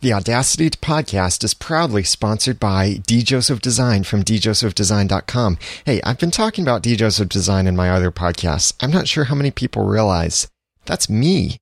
The 0.00 0.12
Audacity 0.12 0.70
to 0.70 0.78
Podcast 0.78 1.42
is 1.42 1.54
proudly 1.54 2.04
sponsored 2.04 2.60
by 2.60 3.02
D. 3.04 3.20
Joseph 3.20 3.60
Design 3.60 4.04
from 4.04 4.22
djosephdesign.com. 4.22 5.58
Hey, 5.84 6.00
I've 6.04 6.20
been 6.20 6.30
talking 6.30 6.62
about 6.62 6.82
D. 6.82 6.94
Joseph 6.94 7.28
Design 7.28 7.66
in 7.66 7.74
my 7.74 7.90
other 7.90 8.12
podcasts. 8.12 8.72
I'm 8.80 8.92
not 8.92 9.08
sure 9.08 9.24
how 9.24 9.34
many 9.34 9.50
people 9.50 9.84
realize 9.84 10.46
that's 10.86 11.10
me. 11.10 11.56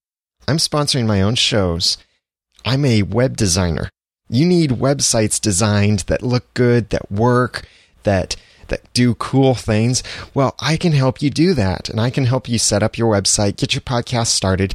I'm 0.47 0.59
sponsoring 0.59 1.07
my 1.07 1.23
own 1.23 1.37
shows. 1.37 1.97
I'm 2.63 2.85
a 2.85 3.05
web 3.05 3.39
designer. 3.39 3.89
You 4.29 4.45
need 4.45 4.69
websites 4.69 5.41
designed 5.41 6.01
that 6.01 6.23
look 6.23 6.53
good, 6.53 6.91
that 6.91 7.11
work, 7.11 7.67
that 8.03 8.37
that 8.69 8.93
do 8.93 9.15
cool 9.15 9.55
things. 9.55 10.03
Well, 10.35 10.55
I 10.59 10.77
can 10.77 10.93
help 10.93 11.23
you 11.23 11.31
do 11.31 11.55
that 11.55 11.89
and 11.89 11.99
I 11.99 12.11
can 12.11 12.27
help 12.27 12.51
you 12.51 12.59
set 12.59 12.83
up 12.83 12.99
your 12.99 13.11
website, 13.11 13.57
get 13.57 13.73
your 13.73 13.81
podcast 13.81 14.27
started 14.27 14.75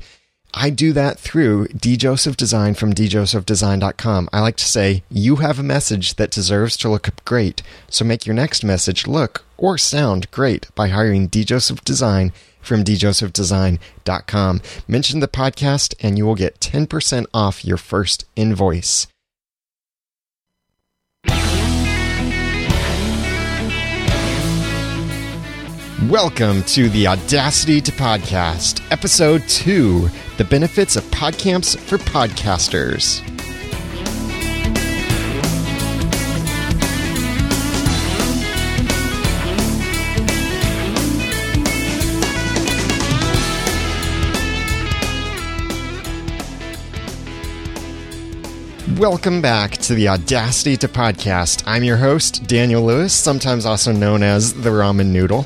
I 0.54 0.70
do 0.70 0.92
that 0.94 1.18
through 1.18 1.68
D. 1.70 1.96
Joseph 1.96 2.36
Design 2.36 2.74
from 2.74 2.94
djosephdesign.com. 2.94 4.30
I 4.34 4.42
like 4.42 4.58
to 4.58 4.68
say, 4.68 5.04
you 5.10 5.38
have 5.38 5.60
a 5.60 5.64
message 5.64 6.16
that 6.16 6.32
deserves 6.32 6.76
to 6.78 6.90
look 6.90 7.10
great, 7.26 7.62
so 7.90 8.04
make 8.04 8.26
your 8.26 8.36
next 8.36 8.64
message 8.64 9.08
look 9.08 9.46
or 9.58 9.78
sound 9.78 10.30
great 10.32 10.68
by 10.76 10.90
hiring 10.90 11.28
D. 11.28 11.44
Joseph 11.44 11.84
Design 11.86 12.34
from 12.62 12.84
djosephdesign.com. 12.84 14.62
Mention 14.88 15.20
the 15.20 15.28
podcast 15.28 15.94
and 16.02 16.18
you 16.18 16.26
will 16.26 16.36
get 16.36 16.60
10% 16.60 17.26
off 17.34 17.66
your 17.66 17.78
first 17.78 18.26
invoice. 18.36 19.08
Welcome 26.10 26.64
to 26.64 26.90
the 26.90 27.06
Audacity 27.06 27.80
to 27.80 27.92
Podcast, 27.92 28.82
Episode 28.92 29.48
2 29.48 30.10
The 30.38 30.44
Benefits 30.44 30.96
of 30.96 31.04
Podcamps 31.12 31.78
for 31.78 32.00
Podcasters. 32.00 33.22
Welcome 48.98 49.44
back 49.44 49.74
to 49.74 49.94
the 49.94 50.08
Audacity 50.08 50.78
to 50.78 50.88
Podcast. 50.88 51.62
I'm 51.68 51.84
your 51.84 51.98
host, 51.98 52.48
Daniel 52.48 52.84
Lewis, 52.84 53.14
sometimes 53.14 53.68
also 53.68 53.92
known 53.92 54.24
as 54.24 54.56
the 54.56 54.72
Ramen 54.72 55.08
Noodle. 55.08 55.46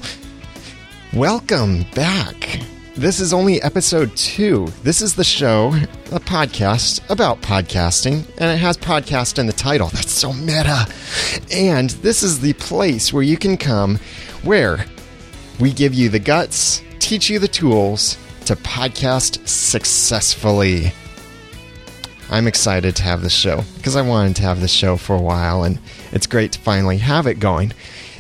Welcome 1.16 1.86
back. 1.96 2.60
This 2.96 3.22
is 3.22 3.32
only 3.32 3.62
episode 3.62 4.14
two. 4.18 4.68
This 4.84 5.02
is 5.02 5.16
the 5.16 5.24
show, 5.24 5.70
a 6.12 6.20
podcast 6.20 7.10
about 7.10 7.42
podcasting, 7.42 8.26
and 8.38 8.52
it 8.52 8.58
has 8.58 8.76
podcast 8.76 9.40
in 9.40 9.48
the 9.48 9.54
title. 9.54 9.88
That's 9.94 10.12
so 10.12 10.34
meta. 10.34 10.86
And 11.50 11.92
this 11.92 12.22
is 12.22 12.42
the 12.42 12.52
place 12.52 13.14
where 13.14 13.24
you 13.24 13.38
can 13.38 13.56
come 13.56 13.98
where 14.44 14.86
we 15.58 15.72
give 15.72 15.94
you 15.94 16.10
the 16.10 16.20
guts, 16.20 16.84
teach 17.00 17.30
you 17.30 17.40
the 17.40 17.48
tools 17.48 18.18
to 18.44 18.58
podcast 18.58 19.48
successfully. 19.48 20.92
I'm 22.30 22.46
excited 22.46 22.94
to 22.98 23.04
have 23.04 23.22
this 23.22 23.34
show 23.34 23.64
because 23.78 23.96
I 23.96 24.02
wanted 24.02 24.36
to 24.36 24.42
have 24.42 24.60
this 24.60 24.74
show 24.74 24.98
for 24.98 25.16
a 25.16 25.22
while, 25.22 25.64
and 25.64 25.80
it's 26.12 26.28
great 26.28 26.52
to 26.52 26.60
finally 26.60 26.98
have 26.98 27.26
it 27.26 27.40
going. 27.40 27.72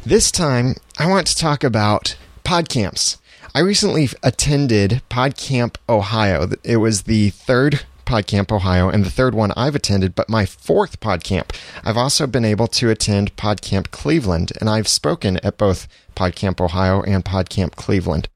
This 0.05 0.31
time, 0.31 0.75
I 0.97 1.09
want 1.09 1.27
to 1.27 1.35
talk 1.35 1.65
about 1.65 2.15
PodCamps. 2.45 3.17
I 3.55 3.59
recently 3.59 4.07
attended 4.21 5.01
PodCamp 5.09 5.77
Ohio. 5.89 6.47
It 6.63 6.77
was 6.77 7.03
the 7.03 7.31
third 7.31 7.81
PodCamp 8.05 8.51
Ohio 8.51 8.87
and 8.87 9.03
the 9.03 9.09
third 9.09 9.33
one 9.33 9.51
I've 9.57 9.73
attended, 9.73 10.13
but 10.13 10.29
my 10.29 10.45
fourth 10.45 10.99
PodCamp. 10.99 11.55
I've 11.83 11.97
also 11.97 12.27
been 12.27 12.45
able 12.45 12.67
to 12.67 12.91
attend 12.91 13.35
PodCamp 13.35 13.89
Cleveland, 13.89 14.53
and 14.61 14.69
I've 14.69 14.87
spoken 14.87 15.37
at 15.43 15.57
both 15.57 15.87
PodCamp 16.15 16.61
Ohio 16.61 17.01
and 17.01 17.25
PodCamp 17.25 17.75
Cleveland. 17.75 18.29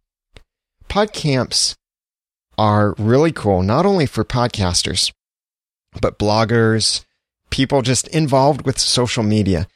PodCamps 0.89 1.75
are 2.57 2.95
really 2.97 3.31
cool, 3.31 3.61
not 3.61 3.85
only 3.85 4.07
for 4.07 4.25
podcasters, 4.25 5.11
but 6.01 6.17
bloggers, 6.17 7.05
people 7.51 7.83
just 7.83 8.07
involved 8.07 8.65
with 8.65 8.79
social 8.79 9.23
media. 9.23 9.67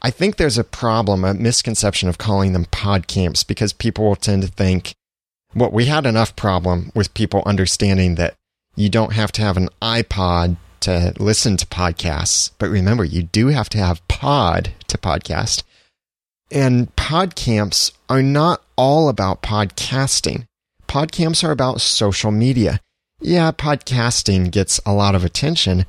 I 0.00 0.10
think 0.10 0.36
there's 0.36 0.58
a 0.58 0.64
problem, 0.64 1.24
a 1.24 1.34
misconception 1.34 2.08
of 2.08 2.18
calling 2.18 2.52
them 2.52 2.66
pod 2.66 3.06
camps 3.06 3.42
because 3.42 3.72
people 3.72 4.04
will 4.04 4.16
tend 4.16 4.42
to 4.42 4.48
think, 4.48 4.94
well, 5.54 5.70
we 5.70 5.86
had 5.86 6.06
enough 6.06 6.36
problem 6.36 6.92
with 6.94 7.14
people 7.14 7.42
understanding 7.46 8.14
that 8.16 8.34
you 8.76 8.88
don't 8.88 9.14
have 9.14 9.32
to 9.32 9.42
have 9.42 9.56
an 9.56 9.68
iPod 9.82 10.56
to 10.80 11.12
listen 11.18 11.56
to 11.56 11.66
podcasts. 11.66 12.52
But 12.58 12.70
remember, 12.70 13.04
you 13.04 13.24
do 13.24 13.48
have 13.48 13.68
to 13.70 13.78
have 13.78 14.06
pod 14.08 14.70
to 14.86 14.98
podcast. 14.98 15.64
And 16.50 16.94
pod 16.96 17.34
camps 17.34 17.92
are 18.08 18.22
not 18.22 18.62
all 18.76 19.08
about 19.08 19.42
podcasting. 19.42 20.44
Pod 20.86 21.12
camps 21.12 21.42
are 21.42 21.50
about 21.50 21.80
social 21.80 22.30
media. 22.30 22.80
Yeah, 23.20 23.50
podcasting 23.50 24.50
gets 24.50 24.80
a 24.86 24.92
lot 24.92 25.14
of 25.14 25.24
attention, 25.24 25.86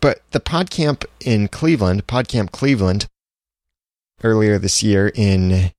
but 0.00 0.20
the 0.32 0.40
PodCamp 0.40 1.04
in 1.20 1.48
Cleveland, 1.48 2.06
PodCamp 2.06 2.52
Cleveland, 2.52 3.06
earlier 4.22 4.58
this 4.58 4.82
year 4.82 5.10
in 5.14 5.72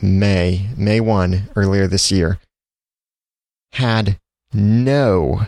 May, 0.00 0.68
May 0.76 1.00
1, 1.00 1.50
earlier 1.56 1.86
this 1.86 2.10
year, 2.10 2.38
had 3.72 4.18
no 4.52 5.46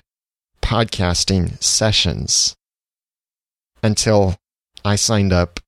podcasting 0.63 1.63
sessions 1.63 2.55
until 3.83 4.37
I 4.85 4.97
signed 4.97 5.33
up 5.33 5.61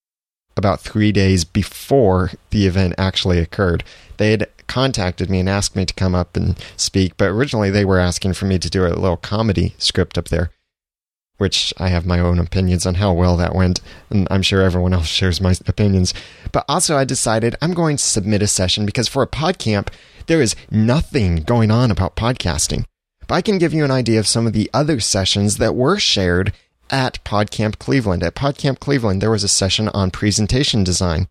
about 0.57 0.81
three 0.81 1.13
days 1.13 1.45
before 1.45 2.31
the 2.51 2.67
event 2.67 2.95
actually 2.97 3.39
occurred. 3.39 3.83
They 4.19 4.31
had 4.31 4.49
contacted 4.67 5.29
me 5.29 5.41
and 5.41 5.49
asked 5.49 5.75
me 5.75 5.85
to 5.85 5.95
come 5.95 6.15
up 6.15 6.37
and 6.37 6.57
speak, 6.77 7.17
but 7.17 7.31
originally 7.31 7.71
they 7.71 7.85
were 7.85 7.99
asking 7.99 8.35
for 8.35 8.47
me 8.47 8.59
to 8.59 8.71
do 8.71 8.87
a 8.87 8.89
little 8.89 9.17
comedy 9.17 9.75
script 9.79 10.17
up 10.17 10.29
there 10.29 10.51
which 11.39 11.75
I 11.79 11.89
have 11.89 12.07
my 12.07 12.21
own 12.21 12.39
opinions 12.39 12.87
on 12.87 12.95
how 12.95 13.13
well 13.13 13.37
that 13.37 13.55
went, 13.55 13.81
and 14.11 14.27
I'm 14.31 14.43
sure 14.43 14.63
everyone 14.63 14.95
else 14.95 15.07
shares 15.07 15.41
my 15.41 15.55
opinions. 15.67 16.15
But 16.53 16.65
also, 16.69 16.97
I 16.97 17.05
decided 17.05 17.57
I'm 17.61 17.75
going 17.75 17.97
to 17.97 18.03
submit 18.03 18.43
a 18.43 18.47
session 18.47 18.87
because 18.87 19.09
for 19.09 19.23
a 19.23 19.29
podcamp, 19.29 19.89
there 20.27 20.41
is 20.41 20.57
nothing 20.71 21.37
going 21.37 21.71
on 21.71 21.91
about 21.91 22.17
podcasting. 22.17 22.85
But 23.27 23.35
I 23.35 23.43
can 23.43 23.59
give 23.59 23.75
you 23.75 23.85
an 23.85 23.91
idea 23.91 24.21
of 24.21 24.27
some 24.27 24.47
of 24.47 24.53
the 24.53 24.71
other 24.73 25.01
sessions 25.01 25.57
that 25.59 25.75
were 25.75 25.99
shared 25.99 26.53
at 26.91 27.23
PodCamp 27.25 27.79
Cleveland. 27.79 28.23
At 28.23 28.35
PodCamp 28.35 28.79
Cleveland, 28.79 29.21
there 29.21 29.31
was 29.31 29.45
a 29.45 29.49
session 29.49 29.89
on 29.89 30.11
presentation 30.11 30.85
design. 30.85 31.29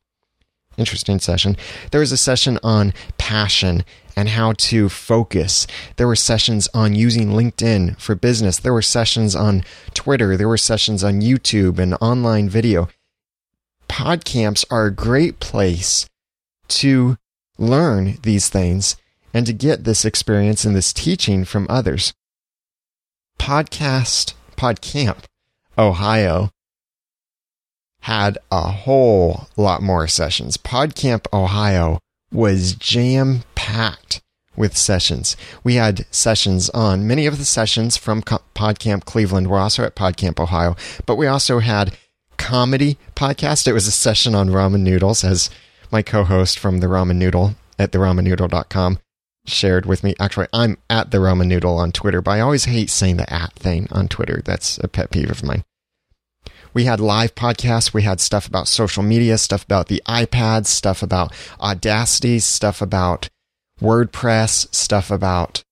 Interesting 0.77 1.19
session. 1.19 1.55
There 1.91 1.99
was 1.99 2.11
a 2.11 2.17
session 2.17 2.59
on 2.63 2.93
passion 3.17 3.83
and 4.15 4.29
how 4.29 4.53
to 4.53 4.89
focus. 4.89 5.67
There 5.97 6.07
were 6.07 6.15
sessions 6.15 6.67
on 6.73 6.95
using 6.95 7.29
LinkedIn 7.29 7.99
for 7.99 8.15
business. 8.15 8.57
There 8.57 8.73
were 8.73 8.81
sessions 8.81 9.35
on 9.35 9.63
Twitter. 9.93 10.35
There 10.35 10.47
were 10.47 10.57
sessions 10.57 11.03
on 11.03 11.21
YouTube 11.21 11.79
and 11.79 11.95
online 12.01 12.49
video. 12.49 12.89
Podcamps 13.87 14.65
are 14.71 14.85
a 14.85 14.91
great 14.91 15.39
place 15.39 16.07
to 16.69 17.17
learn 17.57 18.17
these 18.23 18.49
things 18.49 18.95
and 19.33 19.45
to 19.45 19.53
get 19.53 19.83
this 19.83 20.05
experience 20.05 20.65
and 20.65 20.75
this 20.75 20.93
teaching 20.93 21.45
from 21.45 21.67
others. 21.69 22.13
Podcast 23.39 24.33
Podcamp 24.55 25.25
Ohio 25.77 26.52
had 28.03 28.37
a 28.51 28.61
whole 28.61 29.47
lot 29.55 29.81
more 29.81 30.07
sessions. 30.09 30.57
PodCamp 30.57 31.25
Ohio 31.31 31.99
was 32.33 32.73
jam 32.75 33.43
packed 33.55 34.21
with 34.57 34.75
sessions. 34.75 35.37
We 35.63 35.75
had 35.75 36.05
sessions 36.11 36.69
on 36.71 37.07
many 37.07 37.25
of 37.25 37.37
the 37.37 37.45
sessions 37.45 37.95
from 37.95 38.21
PodCamp 38.21 39.05
Cleveland 39.05 39.47
were 39.47 39.57
also 39.57 39.85
at 39.85 39.95
PodCamp 39.95 40.37
Ohio, 40.37 40.75
but 41.05 41.15
we 41.15 41.27
also 41.27 41.59
had 41.59 41.97
comedy 42.37 42.97
podcast. 43.15 43.67
It 43.67 43.73
was 43.73 43.87
a 43.87 43.91
session 43.91 44.35
on 44.35 44.49
ramen 44.49 44.81
noodles 44.81 45.23
as 45.23 45.49
my 45.89 46.01
co-host 46.01 46.59
from 46.59 46.79
the 46.79 46.87
ramen 46.87 47.15
noodle 47.15 47.55
at 47.79 47.91
theramennoodle.com 47.91 48.99
shared 49.45 49.85
with 49.85 50.03
me. 50.03 50.13
Actually, 50.19 50.47
I'm 50.51 50.77
at 50.89 51.11
the 51.11 51.19
ramen 51.19 51.47
noodle 51.47 51.77
on 51.77 51.93
Twitter, 51.93 52.21
but 52.21 52.31
I 52.31 52.41
always 52.41 52.65
hate 52.65 52.89
saying 52.89 53.15
the 53.15 53.33
at 53.33 53.53
thing 53.53 53.87
on 53.91 54.09
Twitter. 54.09 54.41
That's 54.43 54.77
a 54.79 54.89
pet 54.89 55.09
peeve 55.09 55.31
of 55.31 55.41
mine. 55.41 55.63
We 56.73 56.85
had 56.85 56.99
live 56.99 57.35
podcasts. 57.35 57.93
We 57.93 58.01
had 58.01 58.19
stuff 58.19 58.47
about 58.47 58.67
social 58.67 59.03
media, 59.03 59.37
stuff 59.37 59.63
about 59.63 59.87
the 59.87 60.01
iPads, 60.07 60.67
stuff 60.67 61.03
about 61.03 61.33
Audacity, 61.59 62.39
stuff 62.39 62.81
about 62.81 63.29
WordPress, 63.79 64.73
stuff 64.73 65.11
about 65.11 65.63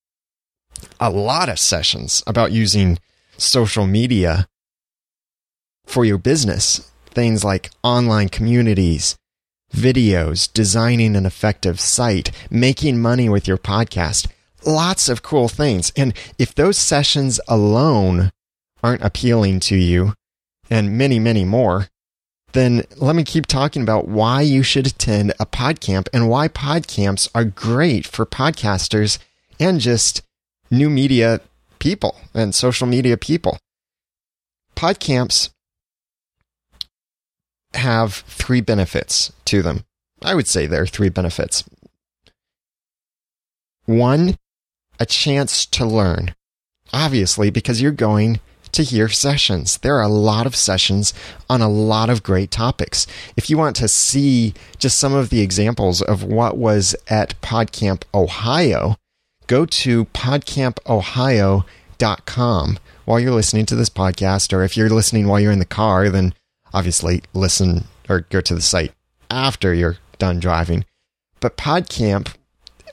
a 1.00 1.10
lot 1.10 1.50
of 1.50 1.60
sessions 1.60 2.24
about 2.28 2.52
using 2.52 3.00
social 3.38 3.88
media 3.88 4.48
for 5.86 6.06
your 6.06 6.18
business. 6.18 6.88
Things 7.08 7.44
like 7.44 7.72
online 7.84 8.30
communities, 8.30 9.18
videos, 9.74 10.52
designing 10.52 11.16
an 11.16 11.26
effective 11.26 11.80
site, 11.80 12.32
making 12.50 13.02
money 13.02 13.28
with 13.28 13.48
your 13.48 13.58
podcast. 13.58 14.30
Lots 14.66 15.10
of 15.10 15.24
cool 15.24 15.50
things. 15.50 15.92
And 15.98 16.14
if 16.38 16.56
those 16.56 16.78
sessions 16.78 17.40
alone 17.48 18.32
aren't 18.84 19.04
appealing 19.04 19.60
to 19.62 19.76
you, 19.76 20.14
and 20.72 20.98
many, 20.98 21.20
many 21.20 21.44
more, 21.44 21.90
then 22.54 22.84
let 22.98 23.16
me 23.16 23.24
keep 23.24 23.46
talking 23.46 23.84
about 23.84 24.08
why 24.08 24.42
you 24.42 24.64
should 24.64 24.88
attend 24.88 25.32
a 25.40 25.46
podcamp 25.46 26.08
and 26.14 26.30
why 26.30 26.48
podcamps 26.48 27.30
are 27.36 27.46
great 27.46 28.08
for 28.08 28.26
podcasters 28.26 29.20
and 29.60 29.80
just 29.80 30.24
new 30.72 30.90
media 30.90 31.42
people 31.80 32.16
and 32.34 32.56
social 32.56 32.88
media 32.88 33.18
people. 33.18 33.60
Podcamps 34.76 35.50
have 37.74 38.14
three 38.14 38.62
benefits 38.62 39.32
to 39.46 39.62
them. 39.62 39.84
I 40.24 40.36
would 40.36 40.48
say 40.48 40.66
there 40.66 40.84
are 40.84 40.88
three 40.88 41.10
benefits. 41.10 41.64
One, 43.86 44.38
a 45.00 45.06
chance 45.06 45.66
to 45.68 45.86
learn. 45.86 46.36
Obviously, 46.94 47.50
because 47.50 47.82
you're 47.82 47.92
going 47.92 48.40
to 48.74 48.84
hear 48.84 49.10
sessions. 49.10 49.78
There 49.80 49.96
are 49.96 50.04
a 50.04 50.08
lot 50.08 50.46
of 50.46 50.56
sessions 50.56 51.14
on 51.50 51.62
a 51.62 51.70
lot 51.70 52.10
of 52.10 52.24
great 52.24 52.52
topics. 52.52 53.08
If 53.36 53.50
you 53.50 53.58
want 53.58 53.76
to 53.78 53.88
see 53.88 54.54
just 54.78 55.00
some 55.00 55.14
of 55.14 55.30
the 55.30 55.42
examples 55.42 56.02
of 56.02 56.24
what 56.24 56.58
was 56.58 56.96
at 57.08 57.40
PodCamp 57.42 58.04
Ohio, 58.14 58.98
go 59.48 59.66
to 59.66 60.06
podcampohio.com 60.06 62.80
while 63.06 63.20
you're 63.20 63.32
listening 63.32 63.66
to 63.66 63.76
this 63.76 63.90
podcast. 63.90 64.54
Or 64.54 64.64
if 64.64 64.78
you're 64.78 64.90
listening 64.90 65.28
while 65.28 65.40
you're 65.40 65.52
in 65.52 65.60
the 65.60 65.66
car, 65.66 66.10
then 66.10 66.34
obviously 66.74 67.24
listen 67.34 67.86
or 68.10 68.22
go 68.30 68.42
to 68.42 68.56
the 68.56 68.62
site 68.62 68.94
after 69.30 69.74
you're 69.74 69.98
done 70.18 70.40
driving. 70.40 70.86
But 71.40 71.58
PodCamp 71.58 72.36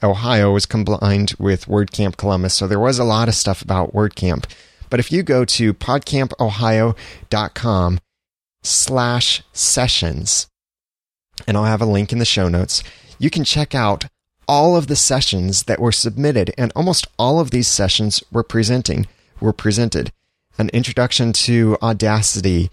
Ohio 0.02 0.52
was 0.52 0.66
combined 0.66 1.34
with 1.38 1.66
WordCamp 1.66 2.16
Columbus, 2.16 2.54
so 2.54 2.66
there 2.66 2.78
was 2.78 2.98
a 2.98 3.04
lot 3.04 3.28
of 3.28 3.34
stuff 3.34 3.62
about 3.62 3.92
WordCamp. 3.92 4.44
But 4.90 5.00
if 5.00 5.12
you 5.12 5.22
go 5.22 5.44
to 5.44 5.74
podcampohio.com 5.74 8.00
slash 8.62 9.42
sessions, 9.52 10.48
and 11.46 11.56
I'll 11.56 11.64
have 11.64 11.82
a 11.82 11.86
link 11.86 12.12
in 12.12 12.18
the 12.18 12.24
show 12.24 12.48
notes, 12.48 12.82
you 13.18 13.30
can 13.30 13.44
check 13.44 13.74
out 13.74 14.06
all 14.46 14.76
of 14.76 14.86
the 14.86 14.96
sessions 14.96 15.64
that 15.64 15.80
were 15.80 15.92
submitted, 15.92 16.54
and 16.56 16.72
almost 16.74 17.06
all 17.18 17.38
of 17.38 17.50
these 17.50 17.68
sessions 17.68 18.22
were 18.32 18.42
presenting 18.42 19.06
were 19.40 19.52
presented. 19.52 20.10
An 20.56 20.70
introduction 20.70 21.34
to 21.34 21.76
Audacity, 21.82 22.70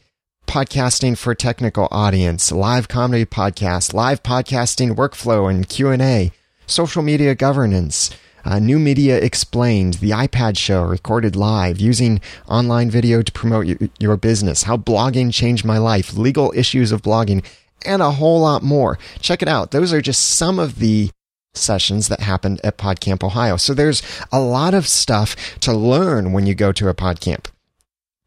podcasting 0.48 1.18
for 1.18 1.36
technical 1.36 1.90
audience, 1.92 2.52
live 2.52 2.88
comedy 2.88 3.26
podcast, 3.26 3.94
live 3.94 4.24
podcasting 4.24 4.96
workflow 4.96 5.50
and 5.50 5.68
Q&A, 5.68 6.32
social 6.66 7.04
media 7.04 7.36
governance, 7.36 8.10
uh, 8.46 8.60
New 8.60 8.80
Media 8.80 9.18
Explained, 9.18 9.96
the 9.96 10.12
iPad 10.12 10.58
show 10.58 10.84
recorded 10.84 11.36
live, 11.36 11.80
using 11.80 12.22
online 12.48 12.90
video 12.90 13.22
to 13.22 13.32
promote 13.32 13.66
y- 13.66 13.90
your 14.00 14.16
business, 14.16 14.64
how 14.64 14.78
blogging 14.78 15.34
changed 15.34 15.66
my 15.66 15.80
life, 15.80 16.14
legal 16.14 16.54
issues 16.56 16.92
of 16.92 17.02
blogging, 17.02 17.44
and 17.86 18.02
a 18.02 18.12
whole 18.12 18.40
lot 18.40 18.64
more. 18.64 18.98
Check 19.20 19.42
it 19.42 19.48
out. 19.48 19.72
Those 19.72 19.92
are 19.92 20.02
just 20.02 20.38
some 20.38 20.60
of 20.60 20.80
the 20.80 21.10
sessions 21.54 22.08
that 22.10 22.20
happened 22.20 22.62
at 22.64 22.78
PodCamp 22.78 23.24
Ohio. 23.24 23.58
So 23.58 23.74
there's 23.74 24.02
a 24.32 24.40
lot 24.40 24.74
of 24.74 24.88
stuff 24.88 25.60
to 25.62 25.74
learn 25.74 26.32
when 26.32 26.46
you 26.46 26.54
go 26.54 26.72
to 26.72 26.90
a 26.90 26.94
PodCamp. 26.94 27.48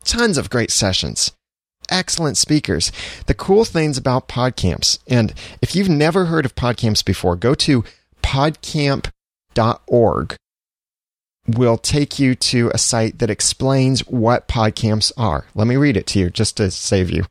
Tons 0.04 0.38
of 0.38 0.50
great 0.50 0.70
sessions. 0.70 1.32
Excellent 1.90 2.36
speakers. 2.36 2.90
The 3.26 3.34
cool 3.34 3.64
things 3.64 3.96
about 3.96 4.28
PodCamps, 4.28 4.98
and 5.06 5.32
if 5.62 5.74
you've 5.74 5.88
never 5.88 6.26
heard 6.26 6.44
of 6.44 6.54
PodCamps 6.54 7.04
before, 7.04 7.36
go 7.36 7.54
to 7.54 7.84
podcamp.org 9.58 10.36
will 11.46 11.78
take 11.78 12.18
you 12.18 12.34
to 12.34 12.70
a 12.74 12.78
site 12.78 13.18
that 13.18 13.30
explains 13.30 14.00
what 14.06 14.48
podcamps 14.48 15.10
are. 15.16 15.46
Let 15.54 15.66
me 15.66 15.76
read 15.76 15.96
it 15.96 16.06
to 16.08 16.18
you 16.18 16.30
just 16.30 16.58
to 16.58 16.70
save 16.70 17.10
you. 17.10 17.24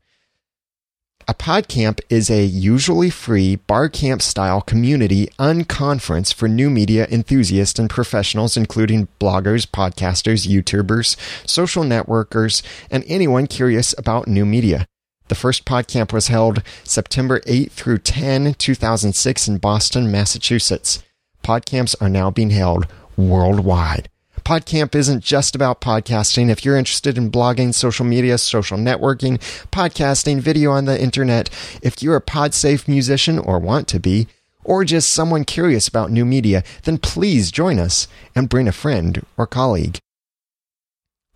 A 1.29 1.33
podcamp 1.33 1.99
is 2.09 2.29
a 2.29 2.43
usually 2.43 3.09
free 3.09 3.57
bar 3.57 3.89
camp 3.89 4.21
style 4.21 4.61
community 4.61 5.27
unconference 5.37 6.33
for 6.33 6.47
new 6.47 6.69
media 6.69 7.05
enthusiasts 7.11 7.77
and 7.77 7.89
professionals, 7.89 8.55
including 8.55 9.09
bloggers, 9.19 9.67
podcasters, 9.67 10.47
YouTubers, 10.47 11.17
social 11.47 11.83
networkers, 11.83 12.63
and 12.89 13.03
anyone 13.07 13.45
curious 13.45 13.93
about 13.97 14.27
new 14.27 14.45
media. 14.45 14.87
The 15.27 15.35
first 15.35 15.65
podcamp 15.65 16.13
was 16.13 16.29
held 16.29 16.63
September 16.85 17.41
8 17.45 17.73
through 17.73 17.97
10, 17.99 18.53
2006 18.53 19.47
in 19.49 19.57
Boston, 19.57 20.09
Massachusetts. 20.09 21.03
Podcamps 21.47 21.95
are 22.01 22.09
now 22.09 22.29
being 22.29 22.49
held 22.49 22.87
worldwide. 23.15 24.09
PodCamp 24.39 24.93
isn't 24.93 25.23
just 25.23 25.55
about 25.55 25.79
podcasting. 25.79 26.49
If 26.49 26.65
you're 26.65 26.75
interested 26.75 27.17
in 27.17 27.31
blogging, 27.31 27.73
social 27.73 28.03
media, 28.03 28.37
social 28.37 28.77
networking, 28.77 29.37
podcasting, 29.71 30.41
video 30.41 30.71
on 30.71 30.83
the 30.83 31.01
internet, 31.01 31.49
if 31.81 32.03
you're 32.03 32.17
a 32.17 32.21
PodSafe 32.21 32.89
musician 32.89 33.39
or 33.39 33.59
want 33.59 33.87
to 33.87 33.97
be, 33.97 34.27
or 34.65 34.83
just 34.83 35.13
someone 35.13 35.45
curious 35.45 35.87
about 35.87 36.11
new 36.11 36.25
media, 36.25 36.65
then 36.83 36.97
please 36.97 37.49
join 37.49 37.79
us 37.79 38.09
and 38.35 38.49
bring 38.49 38.67
a 38.67 38.73
friend 38.73 39.25
or 39.37 39.47
colleague. 39.47 39.99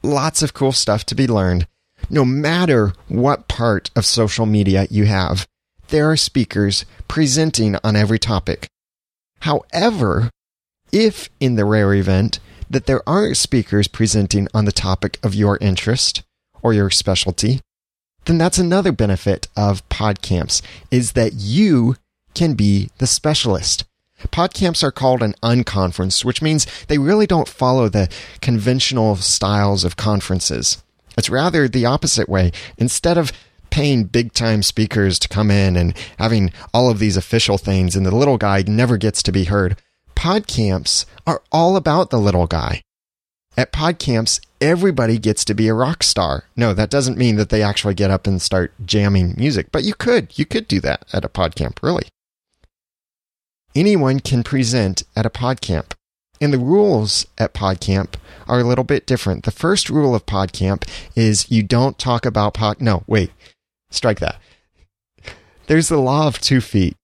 Lots 0.04 0.42
of 0.42 0.54
cool 0.54 0.74
stuff 0.74 1.06
to 1.06 1.16
be 1.16 1.26
learned. 1.26 1.68
No 2.10 2.26
matter 2.26 2.92
what 3.08 3.48
part 3.48 3.90
of 3.96 4.06
social 4.06 4.46
media 4.46 4.88
you 4.90 5.06
have, 5.06 5.48
there 5.88 6.12
are 6.12 6.18
speakers 6.18 6.84
presenting 7.08 7.78
on 7.82 7.96
every 7.96 8.20
topic. 8.20 8.68
However, 9.42 10.30
if 10.92 11.30
in 11.40 11.56
the 11.56 11.66
rare 11.66 11.94
event 11.94 12.40
that 12.70 12.86
there 12.86 13.08
aren't 13.08 13.38
speakers 13.38 13.88
presenting 13.88 14.48
on 14.54 14.66
the 14.66 14.72
topic 14.72 15.20
of 15.24 15.36
your 15.36 15.58
interest 15.60 16.24
or 16.62 16.74
your 16.74 16.90
specialty, 16.90 17.60
then 18.26 18.38
that's 18.38 18.58
another 18.58 18.92
benefit 18.92 19.48
of 19.56 19.88
podcamps 19.90 20.62
is 20.90 21.14
that 21.14 21.34
you 21.34 21.96
can 22.34 22.54
be 22.54 22.90
the 23.00 23.08
specialist. 23.08 23.84
Podcamps 24.28 24.84
are 24.84 24.92
called 24.92 25.24
an 25.24 25.34
unconference, 25.42 26.24
which 26.24 26.42
means 26.42 26.68
they 26.86 27.00
really 27.00 27.26
don't 27.26 27.48
follow 27.48 27.90
the 27.90 28.08
conventional 28.42 29.16
styles 29.16 29.84
of 29.84 29.98
conferences. 29.98 30.84
It's 31.18 31.30
rather 31.30 31.68
the 31.68 31.86
opposite 31.86 32.30
way. 32.30 32.52
Instead 32.78 33.18
of 33.18 33.32
paying 33.72 34.04
big 34.04 34.34
time 34.34 34.62
speakers 34.62 35.18
to 35.20 35.28
come 35.28 35.50
in 35.50 35.76
and 35.76 35.96
having 36.20 36.52
all 36.74 36.90
of 36.90 37.00
these 37.00 37.18
official 37.18 37.58
things 37.58 37.96
and 37.96 38.06
the 38.06 38.16
little 38.16 38.38
guy 38.38 38.64
never 38.68 38.98
gets 38.98 39.24
to 39.24 39.32
be 39.32 39.46
heard, 39.46 39.78
podcamps 40.16 41.06
are 41.26 41.42
all 41.52 41.76
about 41.76 42.12
the 42.12 42.20
little 42.20 42.46
guy. 42.46 42.84
At 43.58 43.74
podcamps, 43.74 44.40
everybody 44.62 45.18
gets 45.18 45.44
to 45.46 45.54
be 45.54 45.68
a 45.68 45.74
rock 45.74 46.04
star. 46.04 46.46
No, 46.56 46.74
that 46.74 46.90
doesn't 46.90 47.18
mean 47.18 47.36
that 47.38 47.50
they 47.50 47.64
actually 47.64 47.96
get 47.96 48.12
up 48.12 48.28
and 48.28 48.42
start 48.42 48.74
jamming 48.86 49.34
music, 49.36 49.72
but 49.72 49.84
you 49.84 49.94
could. 49.94 50.38
You 50.38 50.46
could 50.46 50.68
do 50.68 50.80
that 50.82 51.06
at 51.12 51.26
a 51.26 51.30
podcamp, 51.30 51.82
really. 51.82 52.08
Anyone 53.74 54.20
can 54.20 54.44
present 54.44 55.04
at 55.16 55.26
a 55.26 55.30
podcamp. 55.30 55.94
And 56.42 56.52
the 56.52 56.58
rules 56.58 57.28
at 57.38 57.54
PodCamp 57.54 58.16
are 58.48 58.60
a 58.60 58.64
little 58.64 58.84
bit 58.84 59.06
different. 59.06 59.44
The 59.44 59.52
first 59.52 59.92
rule 59.92 60.16
of 60.16 60.26
PodCamp 60.26 60.90
is 61.16 61.52
you 61.52 61.62
don't 61.62 62.00
talk 62.00 62.26
about 62.26 62.56
pod. 62.56 62.82
No, 62.82 63.04
wait, 63.06 63.30
strike 63.92 64.20
that. 64.20 64.40
There's 65.68 65.90
the 65.90 65.98
law 65.98 66.28
of 66.28 66.42
two 66.42 66.60
feet. 66.60 66.98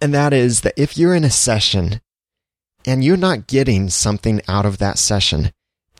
And 0.00 0.14
that 0.14 0.32
is 0.32 0.62
that 0.62 0.78
if 0.78 0.96
you're 0.96 1.14
in 1.14 1.24
a 1.24 1.30
session 1.30 2.00
and 2.86 3.04
you're 3.04 3.16
not 3.16 3.46
getting 3.46 3.90
something 3.90 4.40
out 4.48 4.64
of 4.64 4.78
that 4.78 4.98
session, 4.98 5.50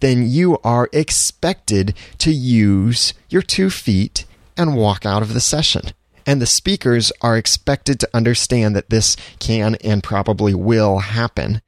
then 0.01 0.27
you 0.27 0.59
are 0.65 0.89
expected 0.93 1.95
to 2.19 2.33
use 2.33 3.13
your 3.29 3.43
two 3.43 3.69
feet 3.69 4.25
and 4.57 4.77
walk 4.77 5.05
out 5.05 5.23
of 5.23 5.35
the 5.35 5.41
session. 5.41 5.83
And 6.27 6.41
the 6.41 6.47
speakers 6.47 7.13
are 7.21 7.37
expected 7.37 8.01
to 8.01 8.09
understand 8.15 8.75
that 8.77 8.91
this 8.91 9.17
can 9.39 9.75
and 9.77 10.03
probably 10.03 10.55
will 10.55 10.99
happen. 10.99 11.61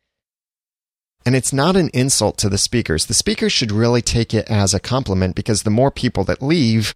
And 1.24 1.36
it's 1.36 1.52
not 1.52 1.76
an 1.76 1.90
insult 1.94 2.38
to 2.38 2.48
the 2.48 2.58
speakers. 2.58 3.06
The 3.06 3.14
speakers 3.14 3.52
should 3.52 3.72
really 3.72 4.02
take 4.02 4.34
it 4.34 4.50
as 4.50 4.74
a 4.74 4.80
compliment 4.80 5.34
because 5.34 5.62
the 5.62 5.70
more 5.70 5.90
people 5.90 6.24
that 6.24 6.42
leave, 6.42 6.94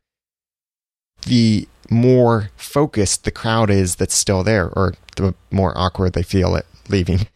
the 1.22 1.68
more 1.90 2.50
focused 2.56 3.24
the 3.24 3.30
crowd 3.30 3.70
is 3.70 3.96
that's 3.96 4.14
still 4.14 4.42
there, 4.42 4.68
or 4.68 4.94
the 5.16 5.34
more 5.50 5.76
awkward 5.76 6.12
they 6.12 6.22
feel 6.22 6.56
at 6.56 6.66
leaving. 6.88 7.26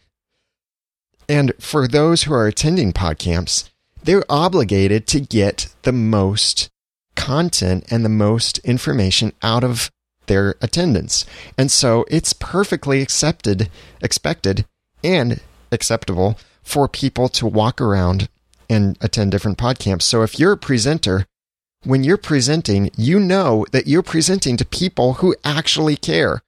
And 1.27 1.53
for 1.59 1.87
those 1.87 2.23
who 2.23 2.33
are 2.33 2.47
attending 2.47 2.91
podcamps, 2.91 3.69
they're 4.03 4.25
obligated 4.29 5.07
to 5.07 5.19
get 5.19 5.73
the 5.83 5.93
most 5.93 6.69
content 7.15 7.85
and 7.89 8.03
the 8.03 8.09
most 8.09 8.57
information 8.59 9.31
out 9.41 9.63
of 9.63 9.91
their 10.27 10.55
attendance. 10.61 11.25
And 11.57 11.71
so 11.71 12.05
it's 12.09 12.33
perfectly 12.33 13.01
accepted, 13.01 13.69
expected, 14.01 14.65
and 15.03 15.41
acceptable 15.71 16.37
for 16.63 16.87
people 16.87 17.27
to 17.29 17.45
walk 17.45 17.81
around 17.81 18.29
and 18.69 18.97
attend 19.01 19.31
different 19.31 19.57
podcamps. 19.57 20.03
So 20.03 20.21
if 20.23 20.39
you're 20.39 20.53
a 20.53 20.57
presenter, 20.57 21.25
when 21.83 22.03
you're 22.03 22.17
presenting, 22.17 22.91
you 22.95 23.19
know 23.19 23.65
that 23.71 23.87
you're 23.87 24.03
presenting 24.03 24.57
to 24.57 24.65
people 24.65 25.15
who 25.15 25.35
actually 25.43 25.95
care 25.95 26.41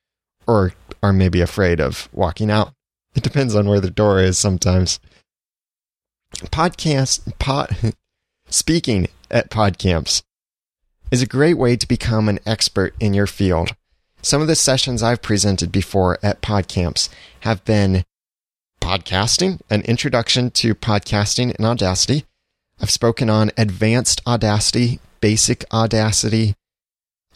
or 0.45 0.73
are 1.01 1.13
maybe 1.13 1.41
afraid 1.41 1.79
of 1.79 2.07
walking 2.11 2.51
out. 2.51 2.73
It 3.15 3.23
depends 3.23 3.55
on 3.55 3.67
where 3.67 3.79
the 3.79 3.89
door 3.89 4.21
is 4.21 4.37
sometimes. 4.37 4.99
Podcast, 6.45 7.37
pod, 7.39 7.93
speaking 8.47 9.07
at 9.29 9.49
PodCamps 9.49 10.23
is 11.11 11.21
a 11.21 11.27
great 11.27 11.57
way 11.57 11.75
to 11.75 11.87
become 11.87 12.27
an 12.27 12.39
expert 12.45 12.95
in 12.99 13.13
your 13.13 13.27
field. 13.27 13.75
Some 14.21 14.41
of 14.41 14.47
the 14.47 14.55
sessions 14.55 15.03
I've 15.03 15.21
presented 15.21 15.71
before 15.71 16.17
at 16.23 16.41
PodCamps 16.41 17.09
have 17.41 17.63
been 17.65 18.03
podcasting, 18.81 19.59
an 19.69 19.81
introduction 19.81 20.49
to 20.51 20.73
podcasting 20.73 21.53
in 21.55 21.65
Audacity. 21.65 22.25
I've 22.83 22.91
spoken 22.91 23.29
on 23.29 23.49
advanced 23.55 24.19
Audacity, 24.27 24.99
basic 25.21 25.63
Audacity. 25.71 26.53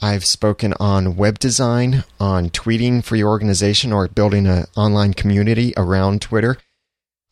I've 0.02 0.26
spoken 0.26 0.74
on 0.78 1.16
web 1.16 1.40
design, 1.40 2.04
on 2.20 2.50
tweeting 2.50 3.02
for 3.02 3.16
your 3.16 3.30
organization 3.30 3.94
or 3.94 4.10
building 4.10 4.46
an 4.46 4.66
online 4.76 5.14
community 5.14 5.74
around 5.78 6.22
Twitter. 6.22 6.58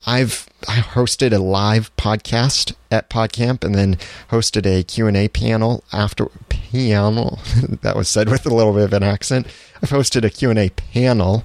I've 0.07 0.47
I 0.65 0.77
hosted 0.77 1.33
a 1.33 1.39
live 1.39 1.93
podcast 1.97 2.73
at 2.89 3.09
PodCamp 3.09 3.65
and 3.65 3.75
then 3.75 3.97
hosted 4.31 4.65
a 4.65 4.83
Q&A 4.83 5.27
panel 5.27 5.83
after 5.91 6.27
panel 6.47 7.39
that 7.81 7.97
was 7.97 8.07
said 8.07 8.29
with 8.29 8.45
a 8.45 8.55
little 8.55 8.71
bit 8.71 8.83
of 8.83 8.93
an 8.93 9.03
accent. 9.03 9.45
I've 9.83 9.89
hosted 9.89 10.23
a 10.23 10.29
Q&A 10.29 10.69
panel 10.69 11.43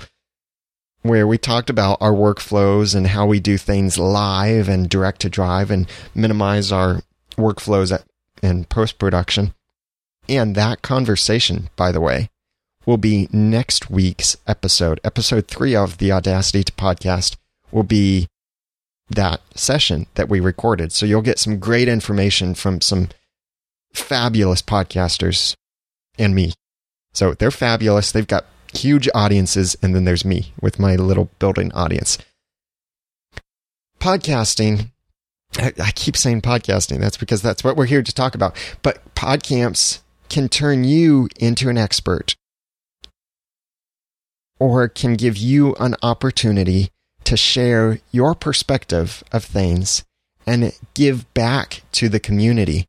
where 1.02 1.26
we 1.26 1.38
talked 1.38 1.71
about 1.71 1.99
our 2.00 2.12
workflows 2.12 2.95
and 2.95 3.09
how 3.09 3.26
we 3.26 3.40
do 3.40 3.57
things 3.57 3.99
live 3.99 4.69
and 4.69 4.88
direct 4.88 5.21
to 5.23 5.30
drive 5.30 5.71
and 5.71 5.88
minimize 6.14 6.71
our 6.71 7.02
workflows 7.37 7.92
at, 7.92 8.04
in 8.42 8.64
post 8.64 8.99
production. 8.99 9.54
And 10.28 10.54
that 10.54 10.83
conversation, 10.83 11.71
by 11.76 11.90
the 11.90 12.00
way, 12.00 12.28
will 12.87 12.99
be 12.99 13.28
next 13.33 13.90
week's 13.90 14.37
episode. 14.47 15.00
Episode 15.02 15.49
three 15.49 15.75
of 15.75 15.99
the 15.99 16.12
Audacity 16.12 16.64
to 16.64 16.73
podcast 16.73 17.37
will 17.71 17.83
be 17.83 18.28
that 19.09 19.40
session 19.54 20.07
that 20.14 20.28
we 20.28 20.38
recorded. 20.38 20.92
So 20.92 21.07
you'll 21.07 21.23
get 21.23 21.38
some 21.38 21.59
great 21.59 21.88
information 21.88 22.54
from 22.54 22.80
some 22.80 23.09
fabulous 23.92 24.62
podcasters 24.62 25.54
and 26.19 26.35
me. 26.35 26.52
So 27.12 27.35
they're 27.35 27.50
fabulous. 27.50 28.12
They've 28.12 28.26
got 28.26 28.47
huge 28.79 29.09
audiences, 29.15 29.77
and 29.83 29.95
then 29.95 30.05
there's 30.05 30.25
me 30.25 30.53
with 30.61 30.79
my 30.79 30.97
little 30.97 31.31
building 31.39 31.73
audience. 31.73 32.19
Podcasting, 33.99 34.91
I, 35.59 35.73
I 35.83 35.91
keep 35.93 36.17
saying 36.17 36.43
podcasting. 36.43 37.00
That's 37.00 37.17
because 37.17 37.43
that's 37.43 37.62
what 37.62 37.77
we're 37.77 37.87
here 37.87 38.03
to 38.03 38.15
talk 38.15 38.35
about. 38.35 38.57
But 38.83 39.15
PodCamps 39.15 40.00
can 40.29 40.49
turn 40.49 40.85
you 40.85 41.29
into 41.39 41.69
an 41.69 41.77
expert 41.77 42.37
or 44.59 44.89
can 44.89 45.15
give 45.15 45.37
you 45.37 45.75
an 45.77 45.97
opportunity 46.03 46.91
to 47.25 47.37
share 47.37 47.99
your 48.12 48.35
perspective 48.35 49.23
of 49.33 49.45
things 49.45 50.05
and 50.47 50.79
give 50.95 51.33
back 51.35 51.83
to 51.93 52.09
the 52.09 52.21
community. 52.21 52.87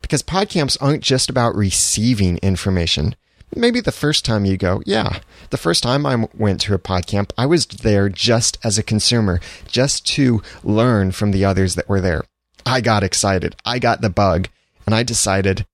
Because 0.00 0.22
PodCamps 0.22 0.76
aren't 0.80 1.02
just 1.02 1.30
about 1.30 1.54
receiving 1.54 2.38
information. 2.38 3.16
Maybe 3.56 3.80
the 3.80 3.92
first 3.92 4.24
time 4.24 4.44
you 4.44 4.56
go, 4.56 4.82
yeah, 4.84 5.20
the 5.50 5.56
first 5.56 5.82
time 5.82 6.06
I 6.06 6.28
went 6.34 6.60
to 6.62 6.74
a 6.74 6.78
pod 6.78 7.06
camp, 7.06 7.32
I 7.38 7.46
was 7.46 7.66
there 7.66 8.08
just 8.08 8.58
as 8.64 8.78
a 8.78 8.82
consumer, 8.82 9.40
just 9.66 10.06
to 10.08 10.42
learn 10.62 11.12
from 11.12 11.30
the 11.30 11.44
others 11.44 11.74
that 11.74 11.88
were 11.88 12.00
there. 12.00 12.24
I 12.66 12.80
got 12.80 13.02
excited. 13.02 13.56
I 13.64 13.78
got 13.78 14.00
the 14.00 14.10
bug 14.10 14.48
and 14.86 14.94
I 14.94 15.02
decided 15.02 15.66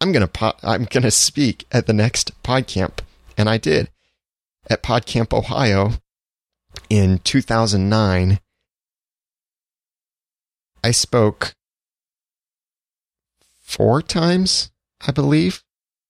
I'm 0.00 0.12
going 0.12 0.26
to 0.26 0.54
I'm 0.62 0.84
going 0.84 1.04
to 1.04 1.10
speak 1.10 1.66
at 1.70 1.86
the 1.86 1.92
next 1.92 2.42
PodCamp 2.42 2.98
and 3.38 3.48
I 3.48 3.56
did 3.58 3.88
at 4.68 4.82
PodCamp 4.82 5.32
Ohio 5.32 5.92
in 6.88 7.18
2009, 7.18 8.40
I 10.84 10.90
spoke 10.90 11.54
four 13.62 14.02
times, 14.02 14.70
I 15.06 15.12
believe. 15.12 15.62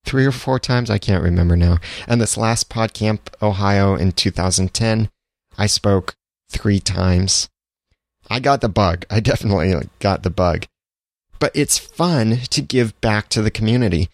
Three 0.05 0.25
or 0.25 0.31
four 0.31 0.59
times, 0.59 0.89
I 0.89 0.97
can't 0.97 1.23
remember 1.23 1.55
now. 1.55 1.77
And 2.07 2.19
this 2.19 2.37
last 2.37 2.69
PodCamp 2.69 3.19
Ohio 3.41 3.95
in 3.95 4.11
2010, 4.11 5.09
I 5.57 5.65
spoke 5.65 6.15
three 6.49 6.79
times. 6.79 7.49
I 8.29 8.39
got 8.39 8.61
the 8.61 8.69
bug. 8.69 9.05
I 9.09 9.19
definitely 9.19 9.89
got 9.99 10.23
the 10.23 10.29
bug. 10.29 10.65
But 11.39 11.51
it's 11.55 11.77
fun 11.77 12.39
to 12.49 12.61
give 12.61 12.99
back 13.01 13.29
to 13.29 13.41
the 13.41 13.51
community. 13.51 14.09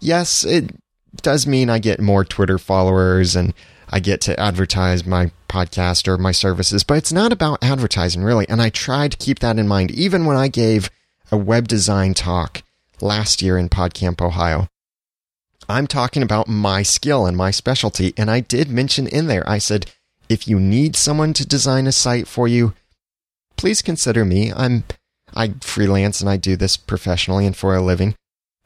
Yes, 0.00 0.44
it 0.44 0.74
does 1.22 1.46
mean 1.46 1.70
I 1.70 1.78
get 1.78 2.00
more 2.00 2.24
Twitter 2.24 2.58
followers 2.58 3.36
and 3.36 3.54
I 3.88 4.00
get 4.00 4.20
to 4.22 4.38
advertise 4.38 5.06
my 5.06 5.30
podcast 5.48 6.08
or 6.08 6.18
my 6.18 6.32
services, 6.32 6.84
but 6.84 6.98
it's 6.98 7.12
not 7.12 7.32
about 7.32 7.62
advertising 7.62 8.22
really. 8.22 8.48
And 8.48 8.60
I 8.60 8.70
try 8.70 9.08
to 9.08 9.16
keep 9.16 9.38
that 9.38 9.58
in 9.58 9.68
mind, 9.68 9.90
even 9.92 10.24
when 10.26 10.36
I 10.36 10.48
gave 10.48 10.90
a 11.30 11.36
web 11.36 11.68
design 11.68 12.14
talk 12.14 12.62
last 13.00 13.40
year 13.40 13.56
in 13.56 13.68
PodCamp, 13.68 14.20
Ohio. 14.20 14.68
I'm 15.68 15.86
talking 15.86 16.22
about 16.22 16.48
my 16.48 16.82
skill 16.82 17.26
and 17.26 17.36
my 17.36 17.50
specialty. 17.50 18.12
And 18.16 18.30
I 18.30 18.40
did 18.40 18.70
mention 18.70 19.06
in 19.06 19.26
there, 19.26 19.48
I 19.48 19.58
said, 19.58 19.90
if 20.28 20.48
you 20.48 20.58
need 20.58 20.96
someone 20.96 21.32
to 21.34 21.46
design 21.46 21.86
a 21.86 21.92
site 21.92 22.26
for 22.26 22.48
you, 22.48 22.74
please 23.56 23.82
consider 23.82 24.24
me. 24.24 24.52
I'm, 24.52 24.84
I 25.34 25.54
freelance 25.60 26.20
and 26.20 26.28
I 26.28 26.36
do 26.36 26.56
this 26.56 26.76
professionally 26.76 27.46
and 27.46 27.56
for 27.56 27.74
a 27.74 27.82
living. 27.82 28.14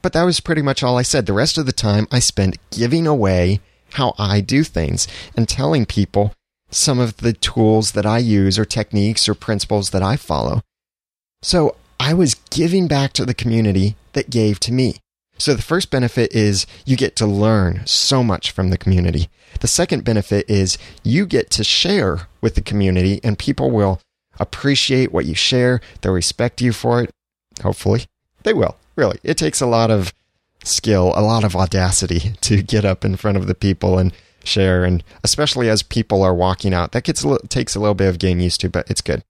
But 0.03 0.13
that 0.13 0.25
was 0.25 0.41
pretty 0.41 0.63
much 0.63 0.83
all 0.83 0.97
I 0.97 1.03
said. 1.03 1.27
The 1.27 1.33
rest 1.33 1.59
of 1.59 1.67
the 1.67 1.73
time 1.73 2.07
I 2.11 2.21
spent 2.21 2.59
giving 2.71 3.07
away 3.07 3.61
how 3.95 4.15
I 4.19 4.41
do 4.41 4.65
things 4.65 5.09
and 5.37 5.49
telling 5.49 5.87
people 5.87 6.35
some 6.71 6.99
of 6.99 7.19
the 7.19 7.33
tools 7.33 7.93
that 7.93 8.07
I 8.07 8.19
use 8.19 8.59
or 8.59 8.65
techniques 8.65 9.29
or 9.29 9.35
principles 9.35 9.91
that 9.91 10.03
I 10.03 10.17
follow. 10.17 10.63
So 11.43 11.77
I 11.99 12.15
was 12.15 12.35
giving 12.35 12.87
back 12.87 13.13
to 13.15 13.25
the 13.25 13.35
community 13.35 13.97
that 14.13 14.31
gave 14.31 14.61
to 14.61 14.73
me. 14.73 14.97
So 15.39 15.55
the 15.55 15.63
first 15.63 15.91
benefit 15.91 16.35
is 16.35 16.67
you 16.85 16.97
get 16.97 17.15
to 17.17 17.27
learn 17.27 17.83
so 17.87 18.25
much 18.25 18.51
from 18.51 18.71
the 18.71 18.79
community. 18.79 19.31
The 19.61 19.69
second 19.69 20.05
benefit 20.05 20.49
is 20.51 20.79
you 21.05 21.27
get 21.27 21.49
to 21.51 21.65
share 21.65 22.29
with 22.41 22.57
the 22.57 22.61
community 22.61 23.21
and 23.23 23.39
people 23.39 23.71
will 23.71 24.01
appreciate 24.41 25.13
what 25.13 25.27
you 25.27 25.35
share. 25.35 25.81
They'll 26.01 26.13
respect 26.13 26.61
you 26.61 26.73
for 26.73 27.03
it. 27.03 27.11
Hopefully 27.63 28.07
they 28.43 28.53
will. 28.53 28.77
Really. 28.97 29.19
It 29.23 29.39
takes 29.39 29.61
a 29.61 29.67
lot 29.67 29.93
of 29.93 30.13
skill, 30.65 31.13
a 31.15 31.23
lot 31.23 31.45
of 31.45 31.55
audacity 31.55 32.33
to 32.41 32.63
get 32.63 32.85
up 32.85 33.05
in 33.05 33.17
front 33.17 33.37
of 33.37 33.47
the 33.47 33.55
people 33.55 33.97
and 33.99 34.13
share. 34.43 34.85
And 34.85 35.05
especially 35.23 35.69
as 35.69 35.85
people 35.85 36.23
are 36.23 36.35
walking 36.35 36.75
out, 36.75 36.91
that 36.93 37.05
gets 37.05 37.23
a 37.23 37.29
little, 37.29 37.47
takes 37.47 37.77
a 37.77 37.81
little 37.81 37.95
bit 37.95 38.09
of 38.09 38.19
getting 38.19 38.41
used 38.41 38.61
to, 38.63 38.69
but 38.69 38.91
it's 38.91 39.01
good. 39.01 39.23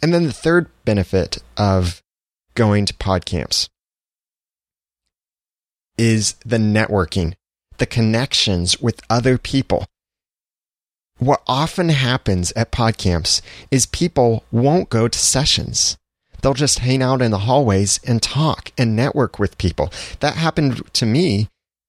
And 0.00 0.14
then 0.14 0.24
the 0.24 0.32
third 0.32 0.68
benefit 0.84 1.38
of 1.56 2.00
going 2.54 2.86
to 2.86 2.94
PodCamps 2.94 3.68
is 5.98 6.34
the 6.44 6.58
networking, 6.58 7.34
the 7.78 7.86
connections 7.86 8.80
with 8.80 9.00
other 9.08 9.38
people. 9.38 9.86
What 11.18 11.42
often 11.46 11.88
happens 11.88 12.52
at 12.54 12.72
PodCamps 12.72 13.40
is 13.70 13.86
people 13.86 14.44
won't 14.50 14.90
go 14.90 15.08
to 15.08 15.18
sessions 15.18 15.96
they'll 16.46 16.54
just 16.54 16.78
hang 16.78 17.02
out 17.02 17.22
in 17.22 17.32
the 17.32 17.40
hallways 17.40 17.98
and 18.04 18.22
talk 18.22 18.70
and 18.78 18.94
network 18.94 19.38
with 19.38 19.58
people. 19.58 19.92
That 20.20 20.36
happened 20.36 20.80
to 20.94 21.04
me 21.04 21.48